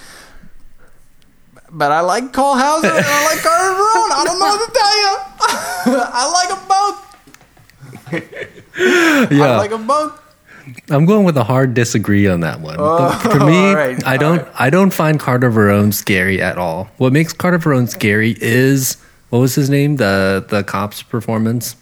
[1.71, 4.11] But I like Cole Hauser and I like Carter Verone.
[4.11, 6.01] I don't know what to tell you.
[6.13, 7.01] I like them both.
[9.31, 10.19] Yeah, I like them both.
[10.89, 12.75] I'm going with a hard disagree on that one.
[12.79, 14.37] Oh, For me, right, I don't.
[14.43, 14.51] right.
[14.59, 16.89] I don't find Carter Verone scary at all.
[16.97, 18.97] What makes Carter Verone scary is
[19.29, 19.97] what was his name?
[19.97, 21.75] The the cop's performance.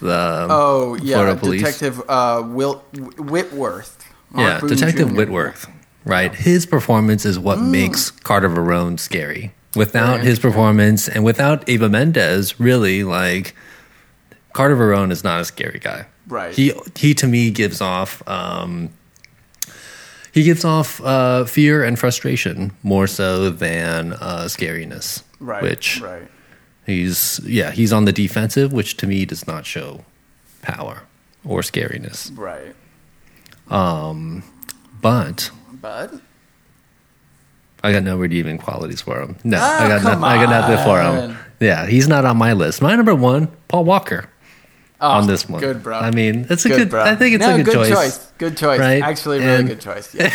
[0.00, 1.34] The Oh yeah.
[1.34, 2.84] Detective uh, Wil-
[3.18, 4.04] Whitworth.
[4.30, 5.14] Mark yeah, Boone Detective Jr..
[5.16, 5.66] Whitworth.
[6.04, 9.52] Right, his performance is what makes Carter Verone scary.
[9.74, 13.54] Without his performance and without Eva Mendes, really, like
[14.52, 16.06] Carter Verone is not a scary guy.
[16.28, 16.54] Right.
[16.54, 18.90] He he to me gives off um,
[20.32, 25.22] he gives off uh, fear and frustration more so than uh, scariness.
[25.40, 25.62] Right.
[25.62, 26.28] Which right.
[26.84, 30.04] he's yeah he's on the defensive, which to me does not show
[30.62, 31.02] power
[31.44, 32.36] or scariness.
[32.36, 32.74] Right.
[33.68, 34.42] Um,
[35.00, 36.12] But But
[37.84, 39.36] I got no redeeming qualities for him.
[39.44, 41.38] No, Ah, I got no, I got nothing for him.
[41.60, 42.82] Yeah, he's not on my list.
[42.82, 44.28] My number one, Paul Walker.
[45.00, 45.98] Oh, on this one, good bro.
[45.98, 46.90] I mean, it's a good, good.
[46.90, 47.02] bro.
[47.04, 48.18] I think it's no, a good, choice.
[48.38, 48.80] Good choice.
[48.80, 49.02] right?
[49.02, 50.14] Actually, really And- good choice.
[50.14, 50.32] Yeah.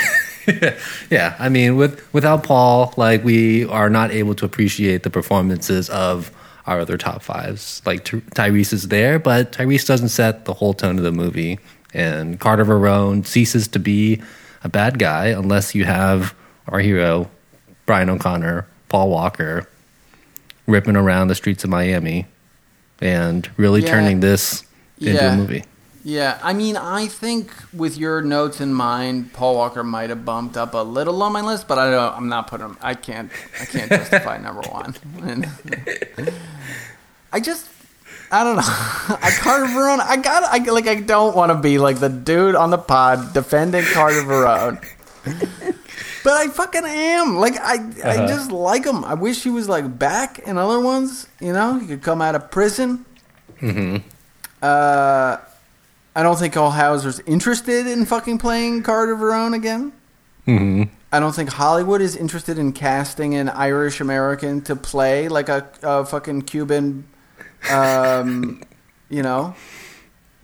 [1.10, 5.90] yeah, I mean, with without Paul, like we are not able to appreciate the performances
[5.90, 6.32] of
[6.68, 7.82] our other top fives.
[7.86, 11.60] Like Ty- Tyrese is there, but Tyrese doesn't set the whole tone of the movie.
[11.94, 14.22] And Carter Verone ceases to be
[14.64, 16.34] a bad guy unless you have
[16.68, 17.30] our hero
[17.86, 19.68] Brian O'Conner, Paul Walker,
[20.68, 22.28] ripping around the streets of Miami,
[23.02, 23.90] and really Yeah.
[23.92, 24.64] turning this
[25.00, 25.34] into Yeah.
[25.34, 25.66] a movie.
[26.04, 30.58] Yeah, I mean, I think with your notes in mind, Paul Walker might have bumped
[30.58, 32.16] up a little on my list, but I don't.
[32.18, 32.78] I'm not putting him.
[32.82, 33.30] I can't.
[33.62, 34.96] I can't justify number one.
[35.22, 35.48] And
[37.32, 37.68] I just.
[38.32, 38.62] I don't know.
[38.66, 40.00] I Carter Verone.
[40.00, 40.44] I got.
[40.44, 40.88] I like.
[40.88, 44.80] I don't want to be like the dude on the pod defending Carter Verone.
[46.24, 47.38] But I fucking am.
[47.38, 49.04] Like I, I just like him.
[49.04, 51.28] I wish he was like back in other ones.
[51.40, 53.06] You know, he could come out of prison.
[54.62, 55.38] Uh,
[56.16, 59.94] I don't think Hauser's interested in fucking playing Carter Verone again.
[60.46, 65.50] hmm I don't think Hollywood is interested in casting an Irish American to play like
[65.50, 67.04] a, a fucking Cuban,
[67.70, 68.64] um,
[69.10, 69.54] you know,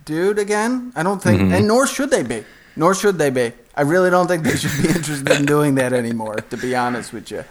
[0.03, 0.91] dude again.
[0.93, 2.43] I don't think, and nor should they be.
[2.75, 3.53] Nor should they be.
[3.77, 7.13] I really don't think they should be interested in doing that anymore, to be honest
[7.13, 7.45] with you.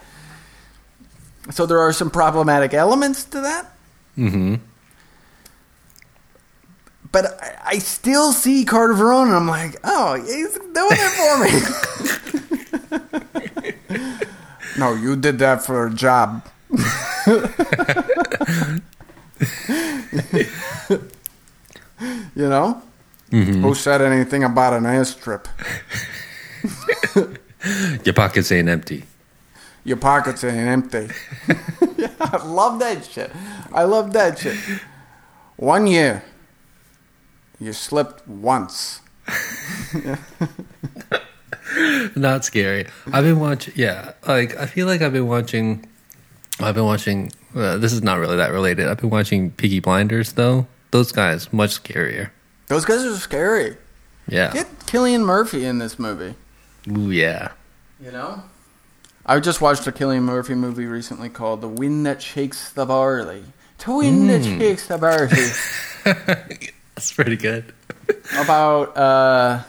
[1.52, 3.66] So there are some problematic elements to that.
[4.16, 4.56] hmm
[7.12, 11.38] But I, I still see Carter Verone, and I'm like, oh, he's doing it for
[13.94, 14.10] me.
[14.78, 16.44] no, you did that for a job.
[22.34, 22.82] you know?
[23.30, 25.46] Who said anything about an airstrip?
[28.04, 29.04] Your pockets ain't empty.
[29.84, 31.08] Your pockets ain't empty.
[31.96, 33.30] yeah, I love that shit.
[33.72, 34.56] I love that shit.
[35.56, 36.24] One year,
[37.60, 39.00] you slipped once.
[42.16, 42.86] not scary.
[43.12, 43.74] I've been watching.
[43.76, 45.86] Yeah, like I feel like I've been watching.
[46.60, 47.32] I've been watching.
[47.54, 48.88] Uh, this is not really that related.
[48.88, 50.66] I've been watching Peaky Blinders though.
[50.90, 52.30] Those guys much scarier.
[52.66, 53.76] Those guys are scary.
[54.28, 54.52] Yeah.
[54.52, 56.34] Get Cillian Murphy in this movie.
[56.90, 57.52] Ooh yeah.
[58.00, 58.42] You know?
[59.24, 63.44] I just watched a Cillian Murphy movie recently called The Wind That Shakes the Barley.
[63.78, 65.28] The wind that shakes the barley.
[66.94, 67.74] That's pretty good.
[68.38, 69.62] About uh,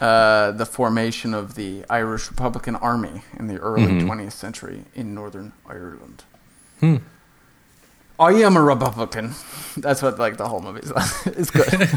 [0.00, 5.52] uh, the formation of the Irish Republican Army in the early 20th century in Northern
[5.66, 6.24] Ireland.
[8.18, 9.34] I am a Republican.
[9.76, 10.92] That's what like the whole movie is.
[11.26, 11.90] it's good.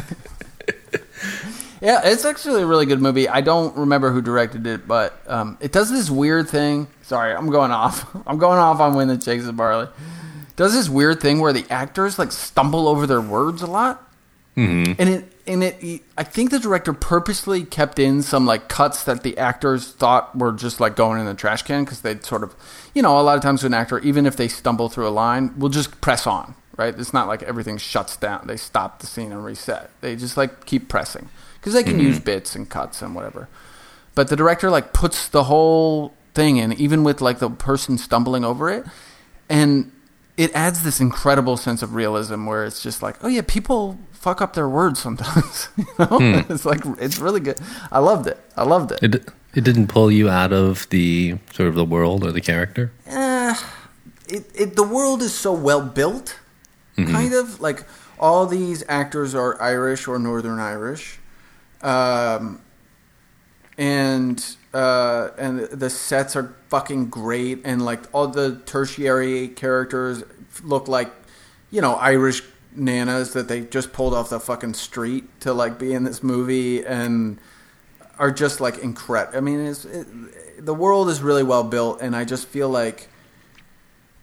[1.82, 3.28] Yeah, it's actually a really good movie.
[3.30, 6.88] I don't remember who directed it, but um, it does this weird thing.
[7.02, 8.06] Sorry, I'm going off.
[8.28, 9.88] I'm going off on when the Shakes the Barley.
[10.56, 14.04] Does this weird thing where the actors like stumble over their words a lot,
[14.56, 15.00] Mm-hmm.
[15.00, 16.02] and it and it.
[16.18, 20.52] I think the director purposely kept in some like cuts that the actors thought were
[20.52, 22.56] just like going in the trash can because they'd sort of,
[22.96, 25.54] you know, a lot of times an actor, even if they stumble through a line,
[25.60, 26.56] will just press on.
[26.78, 26.98] Right?
[26.98, 28.46] It's not like everything shuts down.
[28.46, 29.90] They stop the scene and reset.
[30.02, 33.50] They just like keep pressing because they can use bits and cuts and whatever.
[34.14, 38.46] But the director like puts the whole thing in, even with like the person stumbling
[38.46, 38.86] over it,
[39.50, 39.92] and
[40.38, 44.42] it adds this incredible sense of realism where it's just like, oh yeah, people fuck
[44.42, 45.70] up their words sometimes.
[45.78, 46.44] you know?
[46.50, 47.60] It's like it's really good.
[47.92, 48.38] I loved it.
[48.56, 49.00] I loved it.
[49.02, 52.92] It it didn't pull you out of the sort of the world or the character.
[53.08, 53.56] Eh,
[54.30, 56.40] it, it the world is so well built,
[57.06, 57.86] kind of like
[58.20, 61.20] all these actors are Irish or Northern Irish,
[61.82, 62.62] um,
[63.78, 64.44] and
[64.74, 70.24] uh, and the sets are fucking great, and like all the tertiary characters
[70.64, 71.12] look like
[71.70, 72.42] you know Irish
[72.76, 76.86] nanas that they just pulled off the fucking street to like be in this movie
[76.86, 77.38] and
[78.20, 79.38] are just like incredible.
[79.38, 83.10] I mean, it, the world is really well built, and I just feel like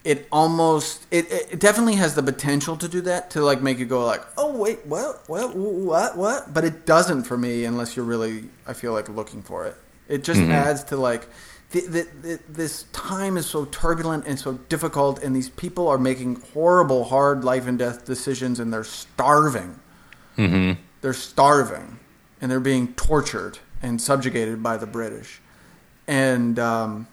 [0.05, 3.87] it almost it, it definitely has the potential to do that to like make you
[3.87, 8.05] go like oh wait what what what what but it doesn't for me unless you're
[8.05, 9.77] really I feel like looking for it.
[10.09, 11.27] It just adds to like
[11.71, 15.99] the, the, the, this time is so turbulent and so difficult, and these people are
[15.99, 19.81] making horrible, hard life and death decisions, and they're starving.
[20.39, 20.81] Mm-hmm.
[21.01, 21.99] They're starving,
[22.41, 25.41] and they're being tortured and subjugated by the British.
[26.07, 27.09] And um,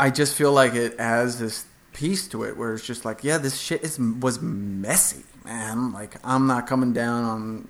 [0.00, 3.36] I just feel like it adds this piece to it where it's just like, yeah,
[3.36, 5.92] this shit is was messy, man.
[5.92, 7.68] Like I'm not coming down on,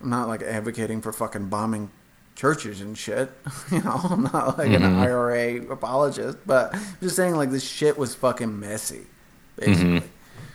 [0.00, 1.92] I'm not like advocating for fucking bombing
[2.34, 3.30] churches and shit.
[3.70, 5.00] You know, I'm not like an mm-hmm.
[5.00, 9.06] IRA apologist, but I'm just saying like this shit was fucking messy,
[9.54, 10.00] basically.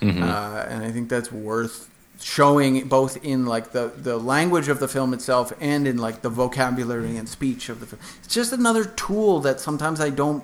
[0.01, 0.10] Mm-hmm.
[0.10, 0.24] Mm-hmm.
[0.24, 1.89] Uh, and I think that's worth
[2.20, 6.30] showing both in like the the language of the film itself and in like the
[6.30, 8.01] vocabulary and speech of the film.
[8.20, 10.43] It's just another tool that sometimes I don't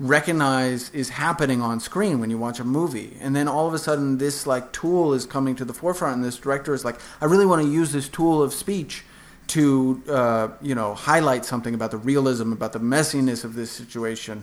[0.00, 3.16] recognize is happening on screen when you watch a movie.
[3.20, 6.24] And then all of a sudden this like tool is coming to the forefront and
[6.24, 9.04] this director is like i really want to use this tool of speech
[9.48, 14.42] to uh, you know highlight something about the realism about the messiness of this situation.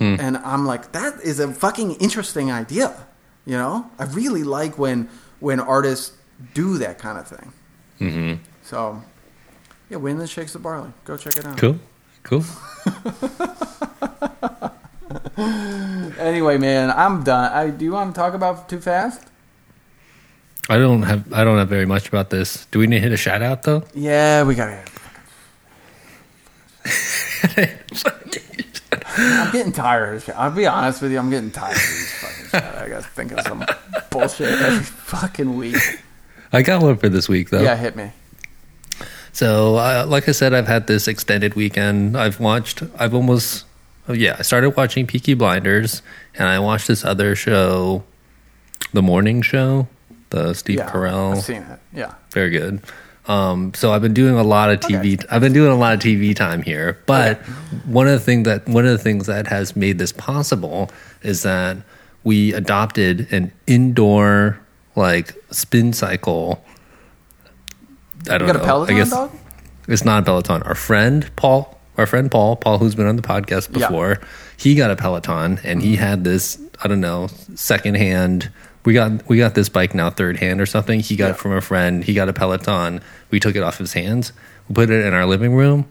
[0.00, 3.06] And i'm like that is a fucking interesting idea
[3.44, 3.90] you know?
[3.98, 5.08] I really like when
[5.40, 6.16] when artists
[6.54, 7.52] do that kind of thing.
[8.00, 8.42] Mm-hmm.
[8.64, 9.00] so
[9.88, 10.92] yeah win the shakes the barley.
[11.04, 11.56] Go check it out.
[11.56, 11.78] Cool.
[12.22, 12.44] Cool.
[16.18, 19.28] anyway man i'm done I, do you want to talk about too fast
[20.70, 22.66] I don't have I don't have very much about this.
[22.66, 23.82] Do we need to hit a shout out though?
[23.94, 24.84] yeah we gotta
[29.14, 30.34] I'm getting tired of this.
[30.36, 32.80] I'll be honest with you, I'm getting tired of these fucking shit.
[32.82, 33.64] I gotta think of some
[34.10, 35.76] bullshit every fucking week.
[36.52, 37.62] I got one for this week though.
[37.62, 38.12] Yeah, hit me.
[39.32, 42.16] So, uh, like I said, I've had this extended weekend.
[42.16, 42.82] I've watched.
[42.98, 43.64] I've almost.
[44.12, 46.02] Oh yeah, I started watching Peaky Blinders,
[46.34, 48.04] and I watched this other show,
[48.92, 49.88] The Morning Show,
[50.28, 51.34] the Steve Yeah, Carell.
[51.36, 51.80] I've seen it.
[51.94, 52.12] Yeah.
[52.30, 52.82] Very good.
[53.26, 55.24] Um, so I've been doing a lot of TV.
[55.30, 56.98] I've been doing a lot of TV time here.
[57.06, 57.38] But
[57.86, 60.90] one of the thing that one of the things that has made this possible
[61.22, 61.78] is that
[62.22, 64.60] we adopted an indoor
[64.94, 66.62] like spin cycle.
[68.28, 68.64] I don't You got a know.
[68.66, 69.32] Peloton I guess dog?
[69.88, 70.62] it's not a Peloton.
[70.64, 73.86] Our friend Paul, our friend Paul, Paul who's been on the podcast Yeah.
[73.88, 74.20] before,
[74.56, 78.50] he got a Peloton and he had this, I don't know, secondhand
[78.84, 80.98] we got we got this bike now third hand or something.
[80.98, 81.30] He got Yeah.
[81.32, 82.02] it from a friend.
[82.02, 83.00] He got a Peloton.
[83.30, 84.32] We took it off his hands.
[84.68, 85.86] We put it in our living room.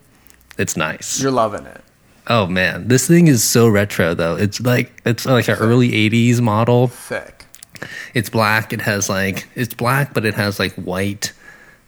[0.58, 1.22] It's nice.
[1.22, 1.82] You're loving it.
[2.28, 4.36] oh man, this thing is so retro though.
[4.36, 6.89] It's like it's like an early '80s model.
[6.89, 7.45] Sick.
[8.14, 8.74] It's black.
[8.74, 11.32] It has like it's black, but it has like white,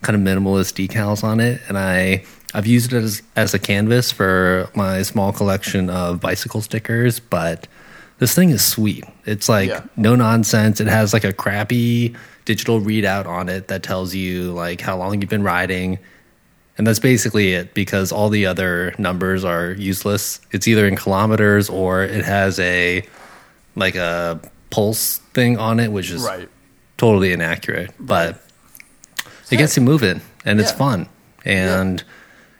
[0.03, 1.59] kind of minimalist decals on it.
[1.67, 2.23] And I
[2.53, 7.19] I've used it as as a canvas for my small collection of bicycle stickers.
[7.19, 7.67] But
[8.19, 9.05] this thing is sweet.
[9.25, 9.81] It's like Yeah.
[9.97, 10.79] no nonsense.
[10.79, 15.19] It has like a crappy digital readout on it that tells you like how long
[15.21, 15.97] you've been riding.
[16.77, 20.41] And that's basically it because all the other numbers are useless.
[20.51, 23.03] It's either in kilometers or it has a
[23.75, 24.39] like a
[24.69, 26.49] pulse thing on it, which is Right.
[26.97, 27.91] totally inaccurate.
[27.99, 28.39] But
[29.51, 31.07] it gets you moving and it's fun.
[31.45, 32.03] And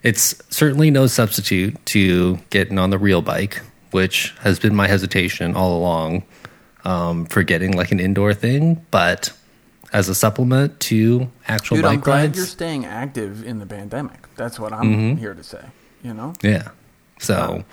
[0.03, 5.55] it's certainly no substitute to getting on the real bike, which has been my hesitation
[5.55, 6.23] all along
[6.83, 8.85] um, for getting like an indoor thing.
[8.91, 9.31] But
[9.93, 14.27] as a supplement to actual Dude, I'm glad rides, you're staying active in the pandemic.
[14.35, 15.17] That's what I'm Mm-hmm.
[15.19, 15.63] here to say.
[16.03, 16.33] You know?
[16.43, 16.69] Yeah.
[17.19, 17.63] So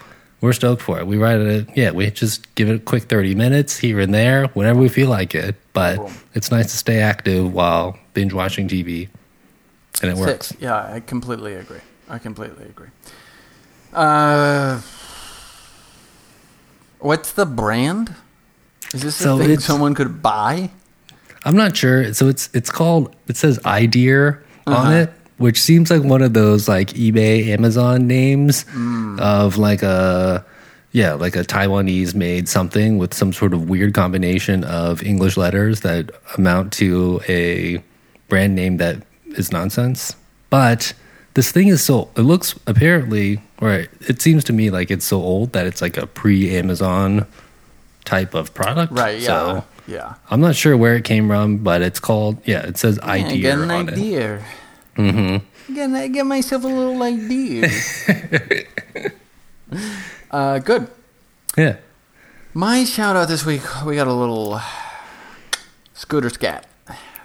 [0.40, 1.06] we're stoked for it.
[1.06, 1.68] We ride it.
[1.74, 5.08] Yeah, we just give it a quick 30 minutes here and there whenever we feel
[5.10, 5.56] like it.
[5.72, 6.10] But Cool.
[6.34, 9.08] it's nice to stay active while binge watching TV.
[10.02, 10.54] And it works.
[10.60, 11.80] Yeah, I completely agree.
[12.10, 12.88] I completely agree.
[13.92, 14.80] Uh,
[16.98, 18.14] what's the brand?
[18.92, 20.70] Is this So a thing someone could buy?
[21.44, 22.12] I'm not sure.
[22.12, 24.90] So it's it's called it says iDeer on Uh-huh.
[24.92, 29.18] it, which seems like one of those like eBay, Amazon names Mm.
[29.20, 30.44] of like a
[30.92, 35.80] yeah, like a Taiwanese made something with some sort of weird combination of English letters
[35.80, 37.80] that amount to a
[38.28, 38.96] brand name that
[39.36, 40.16] is nonsense.
[40.50, 40.92] But
[41.34, 45.18] this thing is so it looks apparently or it seems to me like it's so
[45.20, 47.26] old that it's like a pre-Amazon
[48.04, 48.92] type of product.
[48.92, 49.20] Right.
[49.20, 49.26] Yeah.
[49.26, 50.14] So Yeah.
[50.30, 52.66] I'm not sure where it came from, but it's called yeah.
[52.66, 53.92] It says idea get an on it.
[53.92, 54.44] idea.
[54.96, 55.74] Mm-hmm.
[55.74, 57.68] Get, I get myself a little idea.
[60.30, 60.88] uh, good.
[61.56, 61.76] Yeah.
[62.54, 64.60] My shout out this week, we got a little
[65.94, 66.66] scooter scat.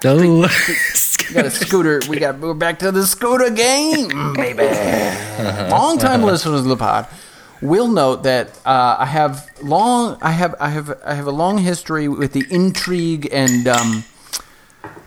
[0.05, 0.47] Oh,
[1.29, 2.01] We got a scooter.
[2.07, 4.63] We got we're back to the scooter game, baby.
[5.71, 7.07] Long time listeners of the pod
[7.61, 10.17] will note that uh, I have long.
[10.21, 14.03] I have I have I have a long history with the intrigue and um,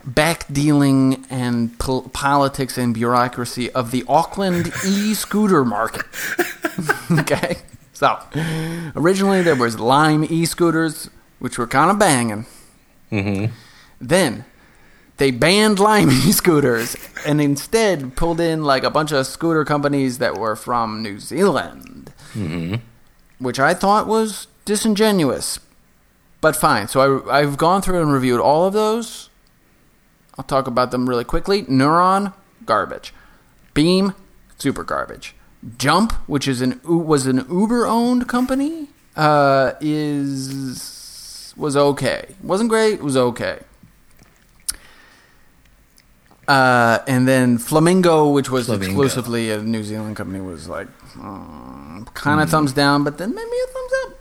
[0.05, 6.05] back dealing and pol- politics and bureaucracy of the Auckland e-scooter market.
[7.12, 7.59] okay,
[7.92, 8.18] so
[8.96, 12.46] originally there was Lime e-scooters, which were kind of banging.
[14.01, 14.44] Then
[15.19, 16.97] they banned Lime e-scooters
[17.27, 22.12] and instead pulled in like a bunch of scooter companies that were from New Zealand,
[23.39, 25.61] which I thought was disingenuous.
[26.41, 26.87] But fine.
[26.89, 29.29] So I, I've gone through and reviewed all of those.
[30.39, 31.64] I'll talk about them really quickly.
[31.64, 32.33] Neuron,
[32.64, 33.12] garbage.
[33.75, 34.14] Beam,
[34.57, 35.35] super garbage.
[35.77, 42.37] Jump, which is an was an Uber-owned company, uh, is was okay.
[42.41, 42.95] wasn't great.
[42.95, 43.59] It was okay.
[46.49, 48.86] Uh, and then Flamingo, which was Flamingo.
[49.03, 50.88] exclusively a New Zealand company, was like
[51.20, 54.14] uh, kind of thumbs down, but then maybe a thumbs up.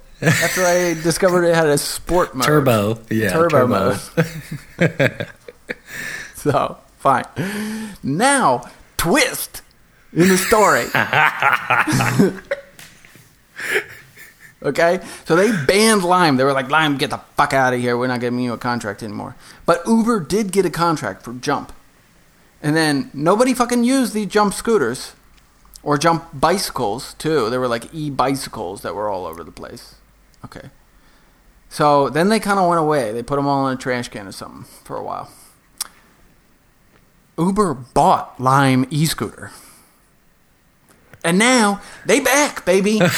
[0.44, 3.00] After I discovered it had a sport mode, turbo.
[3.10, 3.30] Yeah.
[3.30, 3.98] turbo, mode.
[6.36, 7.24] so fine.
[8.04, 9.62] Now twist
[10.12, 10.86] in the story.
[14.64, 16.38] okay, so they banned Lime.
[16.38, 17.98] They were like, Lime, get the fuck out of here.
[17.98, 19.36] We're not giving you a contract anymore.
[19.66, 21.72] But Uber did get a contract for Jump,
[22.62, 25.14] and then nobody fucking used these Jump scooters
[25.84, 27.50] or Jump bicycles too.
[27.50, 29.96] There were like e bicycles that were all over the place.
[30.46, 30.70] Okay.
[31.70, 33.12] So then they kind of went away.
[33.12, 35.30] They put them all in a trash can or something for a while.
[37.38, 39.52] Uber bought Lime e-scooter.
[41.24, 43.00] And now they back, baby.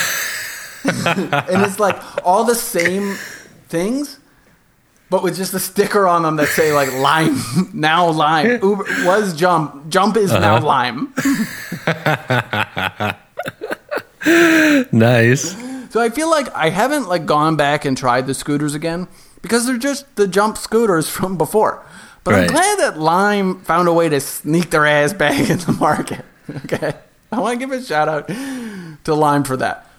[0.85, 3.15] and it's like all the same
[3.67, 4.19] things,
[5.09, 7.39] but with just a sticker on them that say like Lime,
[7.73, 8.59] now Lime.
[8.61, 9.89] Uber was Jump.
[9.89, 10.65] Jump is now uh-huh.
[10.65, 11.13] Lime.
[14.91, 15.55] Nice.
[15.91, 19.07] So I feel like I haven't like gone back and tried the scooters again
[19.41, 21.83] because they're just the jump scooters from before.
[22.23, 25.71] But I'm glad that Lime found a way to sneak their ass back in the
[25.79, 26.23] market.
[26.65, 26.93] Okay.
[27.31, 29.89] I want to give a shout out to Lime for that.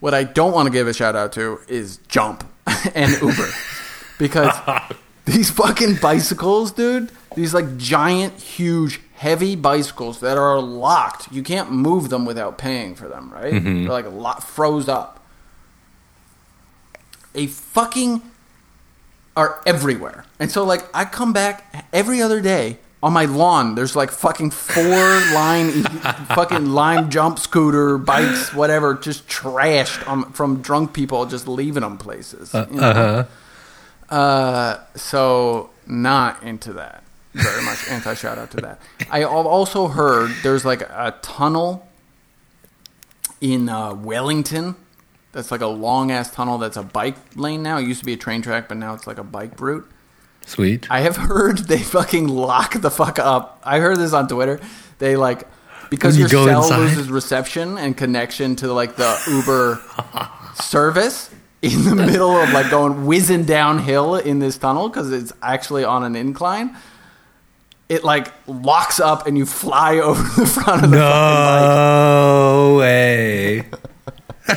[0.00, 2.44] What I don't want to give a shout out to is Jump
[2.94, 3.48] and Uber.
[4.18, 4.52] Because
[5.24, 11.32] these fucking bicycles, dude, these like giant, huge, heavy bicycles that are locked.
[11.32, 13.52] You can't move them without paying for them, right?
[13.52, 15.24] They're like lo- froze up.
[17.34, 18.22] A fucking
[19.36, 20.24] are everywhere.
[20.38, 23.74] And so like I come back every other day on my lawn.
[23.74, 24.84] There's like fucking four
[25.34, 25.70] line
[26.34, 31.98] fucking lime jump scooter bikes, whatever, just trashed on, from drunk people just leaving them
[31.98, 32.52] places.
[32.54, 32.82] you know?
[32.82, 33.24] Uh-huh.
[34.08, 37.02] Uh, so not into that
[37.36, 37.88] very much.
[37.90, 38.80] Anti shout out to that.
[39.10, 41.86] I al- also heard there's like a tunnel
[43.40, 44.76] in uh, Wellington.
[45.32, 46.58] That's like a long ass tunnel.
[46.58, 47.78] That's a bike lane now.
[47.78, 49.88] It used to be a train track, but now it's like a bike route.
[50.46, 50.86] Sweet.
[50.90, 53.60] I have heard they fucking lock the fuck up.
[53.64, 54.60] I heard this on Twitter.
[54.98, 55.46] They like
[55.90, 56.78] because your you go cell inside?
[56.78, 59.80] loses reception and connection to like the Uber
[60.62, 61.30] service
[61.72, 66.04] in the middle of like going whizzing downhill in this tunnel because it's actually on
[66.04, 66.76] an incline.
[67.88, 73.66] It like locks up and you fly over the front of the fucking No way.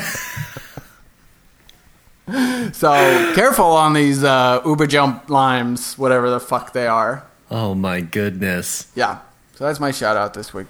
[2.74, 2.92] So
[3.34, 7.26] careful on these uh, Uber jump limes, whatever the fuck they are.
[7.50, 8.92] Oh my goodness.
[8.96, 9.22] Yeah.
[9.56, 10.68] So that's my shout out this week.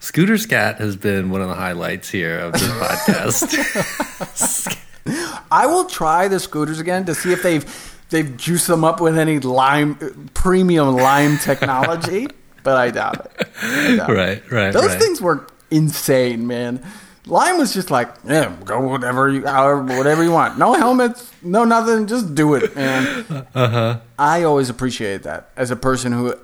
[0.00, 4.76] Scooter Scat has been one of the highlights here of this podcast.
[5.50, 9.18] I will try the scooters again to see if they've they've juiced them up with
[9.18, 9.96] any lime
[10.32, 12.28] premium lime technology,
[12.62, 13.48] but I doubt it.
[13.62, 14.14] I doubt it.
[14.14, 14.98] right, right, Those right.
[15.00, 16.82] things were insane, man.
[17.26, 20.58] Lime was just like, yeah, go whatever you, however, whatever you want.
[20.58, 23.46] No helmets, no nothing, just do it, man.
[23.54, 24.00] Uh-huh.
[24.18, 26.34] I always appreciate that as a person who,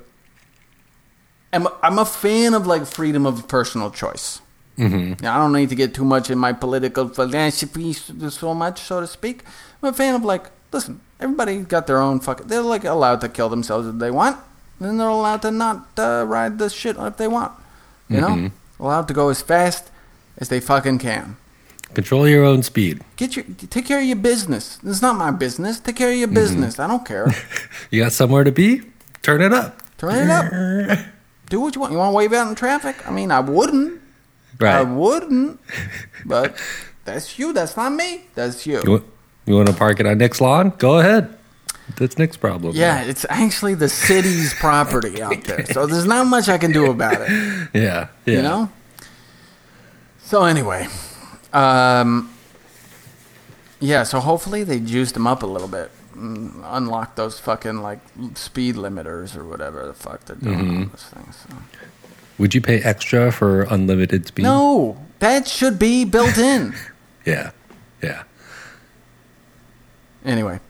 [1.52, 4.40] am, I'm a fan of like freedom of personal choice.
[4.78, 5.24] Mm-hmm.
[5.24, 9.06] I don't need to get too much in my political philosophy so much, so to
[9.06, 9.42] speak.
[9.82, 12.48] I'm a fan of like, listen, everybody's got their own fucking.
[12.48, 14.38] They're like allowed to kill themselves if they want,
[14.80, 17.52] and they're allowed to not uh, ride the shit if they want.
[18.08, 19.90] You know, allowed to go as fast
[20.38, 21.36] as they fucking can.
[21.94, 23.02] Control your own speed.
[23.16, 24.78] Get your take care of your business.
[24.84, 25.80] It's not my business.
[25.80, 26.78] Take care of your business.
[26.78, 27.32] I don't care.
[27.90, 28.82] You got somewhere to be?
[29.22, 29.80] Turn it up.
[29.96, 30.98] Turn it up.
[31.48, 31.92] Do what you want.
[31.92, 33.06] You want to wave out in traffic?
[33.06, 34.00] I mean, I wouldn't.
[34.58, 34.76] Right.
[34.76, 35.60] I wouldn't.
[36.24, 36.56] But
[37.04, 37.52] that's you.
[37.52, 38.24] That's not me.
[38.34, 38.80] That's you.
[38.82, 39.04] You want,
[39.46, 40.70] you want to park it on Nick's lawn?
[40.78, 41.36] Go ahead.
[41.96, 42.74] That's Nick's problem.
[42.74, 45.64] Yeah, it's actually the city's property out there.
[45.66, 47.68] So there's not much I can do about it.
[47.74, 48.08] Yeah.
[48.24, 48.34] Yeah.
[48.34, 48.72] You know?
[50.18, 50.88] So anyway,
[51.52, 52.34] um,
[53.78, 55.92] yeah, so hopefully they juiced him up a little bit.
[56.16, 58.00] Mm, Unlock those fucking like
[58.34, 60.82] speed limiters or whatever the fuck they're doing Mm-hmm.
[60.82, 61.32] on this thing.
[61.32, 61.56] So.
[62.38, 64.42] Would you pay extra for unlimited speed?
[64.44, 66.74] No, that should be built in.
[67.26, 67.50] Yeah.
[68.02, 68.22] Yeah.
[70.24, 70.60] anyway,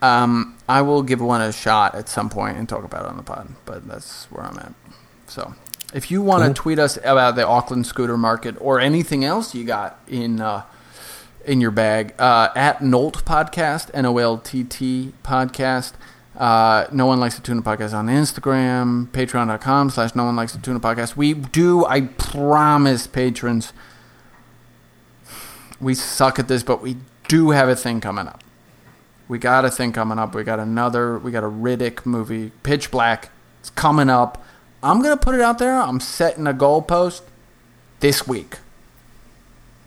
[0.00, 3.16] um, I will give one a shot at some point and talk about it on
[3.18, 4.72] the pod, but that's where I'm at.
[5.26, 5.54] So,
[5.94, 6.54] if you want to Cool.
[6.54, 10.62] tweet us about the Auckland scooter market or anything else you got in uh,
[11.44, 15.92] in your bag, uh, at Nolt Podcast, N O L T T Podcast.
[16.36, 20.52] Uh, no one likes to tune tuna podcast on Instagram, patreon.com slash no one likes
[20.52, 21.14] to tune tuna podcast.
[21.14, 23.72] We do, I promise patrons,
[25.78, 26.96] we suck at this, but we
[27.28, 28.42] do have a thing coming up.
[29.28, 30.34] We got a thing coming up.
[30.34, 31.18] We got another.
[31.18, 33.30] We got a Riddick movie, Pitch Black.
[33.60, 34.44] It's coming up.
[34.82, 35.80] I'm gonna put it out there.
[35.80, 37.22] I'm setting a goalpost
[38.00, 38.58] this week.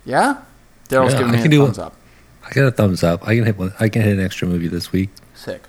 [0.05, 0.41] Yeah,
[0.89, 1.95] Daryl's Yeah, giving I me a can do thumbs up.
[2.45, 3.27] I got a thumbs up.
[3.27, 3.73] I can hit one.
[3.79, 5.09] I can hit an extra movie this week.
[5.33, 5.63] Sick.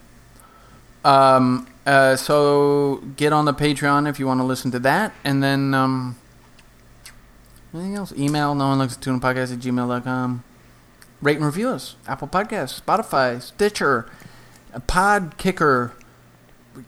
[1.05, 1.67] Um.
[1.87, 2.17] Uh.
[2.17, 6.17] So get on the Patreon if you want to listen to that, and then um.
[7.75, 8.13] Anything else?
[8.17, 10.43] Email no one likes to tune podcast at gmail.com.
[11.21, 11.97] Rate and review us.
[12.07, 14.07] Apple Podcasts, Spotify, Stitcher,
[14.73, 15.93] uh, Podkicker,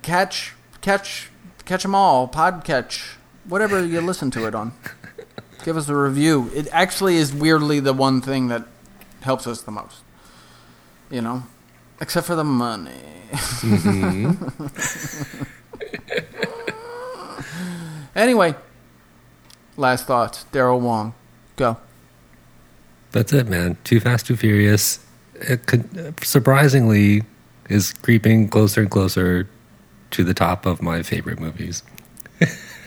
[0.02, 1.30] catch catch
[1.64, 2.26] catch them all.
[2.28, 4.72] Pod catch whatever you listen to it on.
[5.64, 6.50] Give us a review.
[6.54, 8.66] It actually is weirdly the one thing that
[9.20, 10.02] helps us the most.
[11.10, 11.44] You know,
[12.00, 12.92] except for the money.
[13.30, 14.66] Mm-hmm.
[18.18, 18.54] anyway,
[19.76, 20.44] last thoughts.
[20.52, 21.14] Daryl Wong,
[21.56, 21.78] go.
[23.12, 23.78] That's it, man.
[23.84, 25.04] Too Fast, Too Furious.
[25.34, 27.22] It could, surprisingly
[27.68, 29.48] is creeping closer and closer
[30.10, 31.82] to the top of my favorite movies.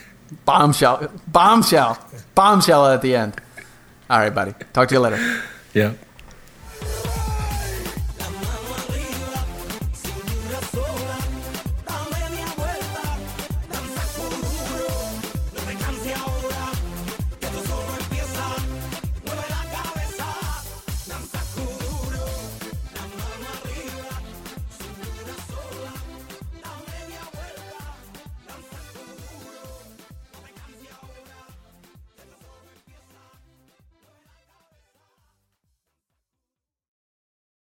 [0.45, 1.11] Bombshell.
[1.27, 1.97] Bombshell.
[2.35, 3.35] Bombshell at the end.
[4.09, 4.53] All right, buddy.
[4.73, 5.43] Talk to you later.
[5.73, 5.93] Yeah.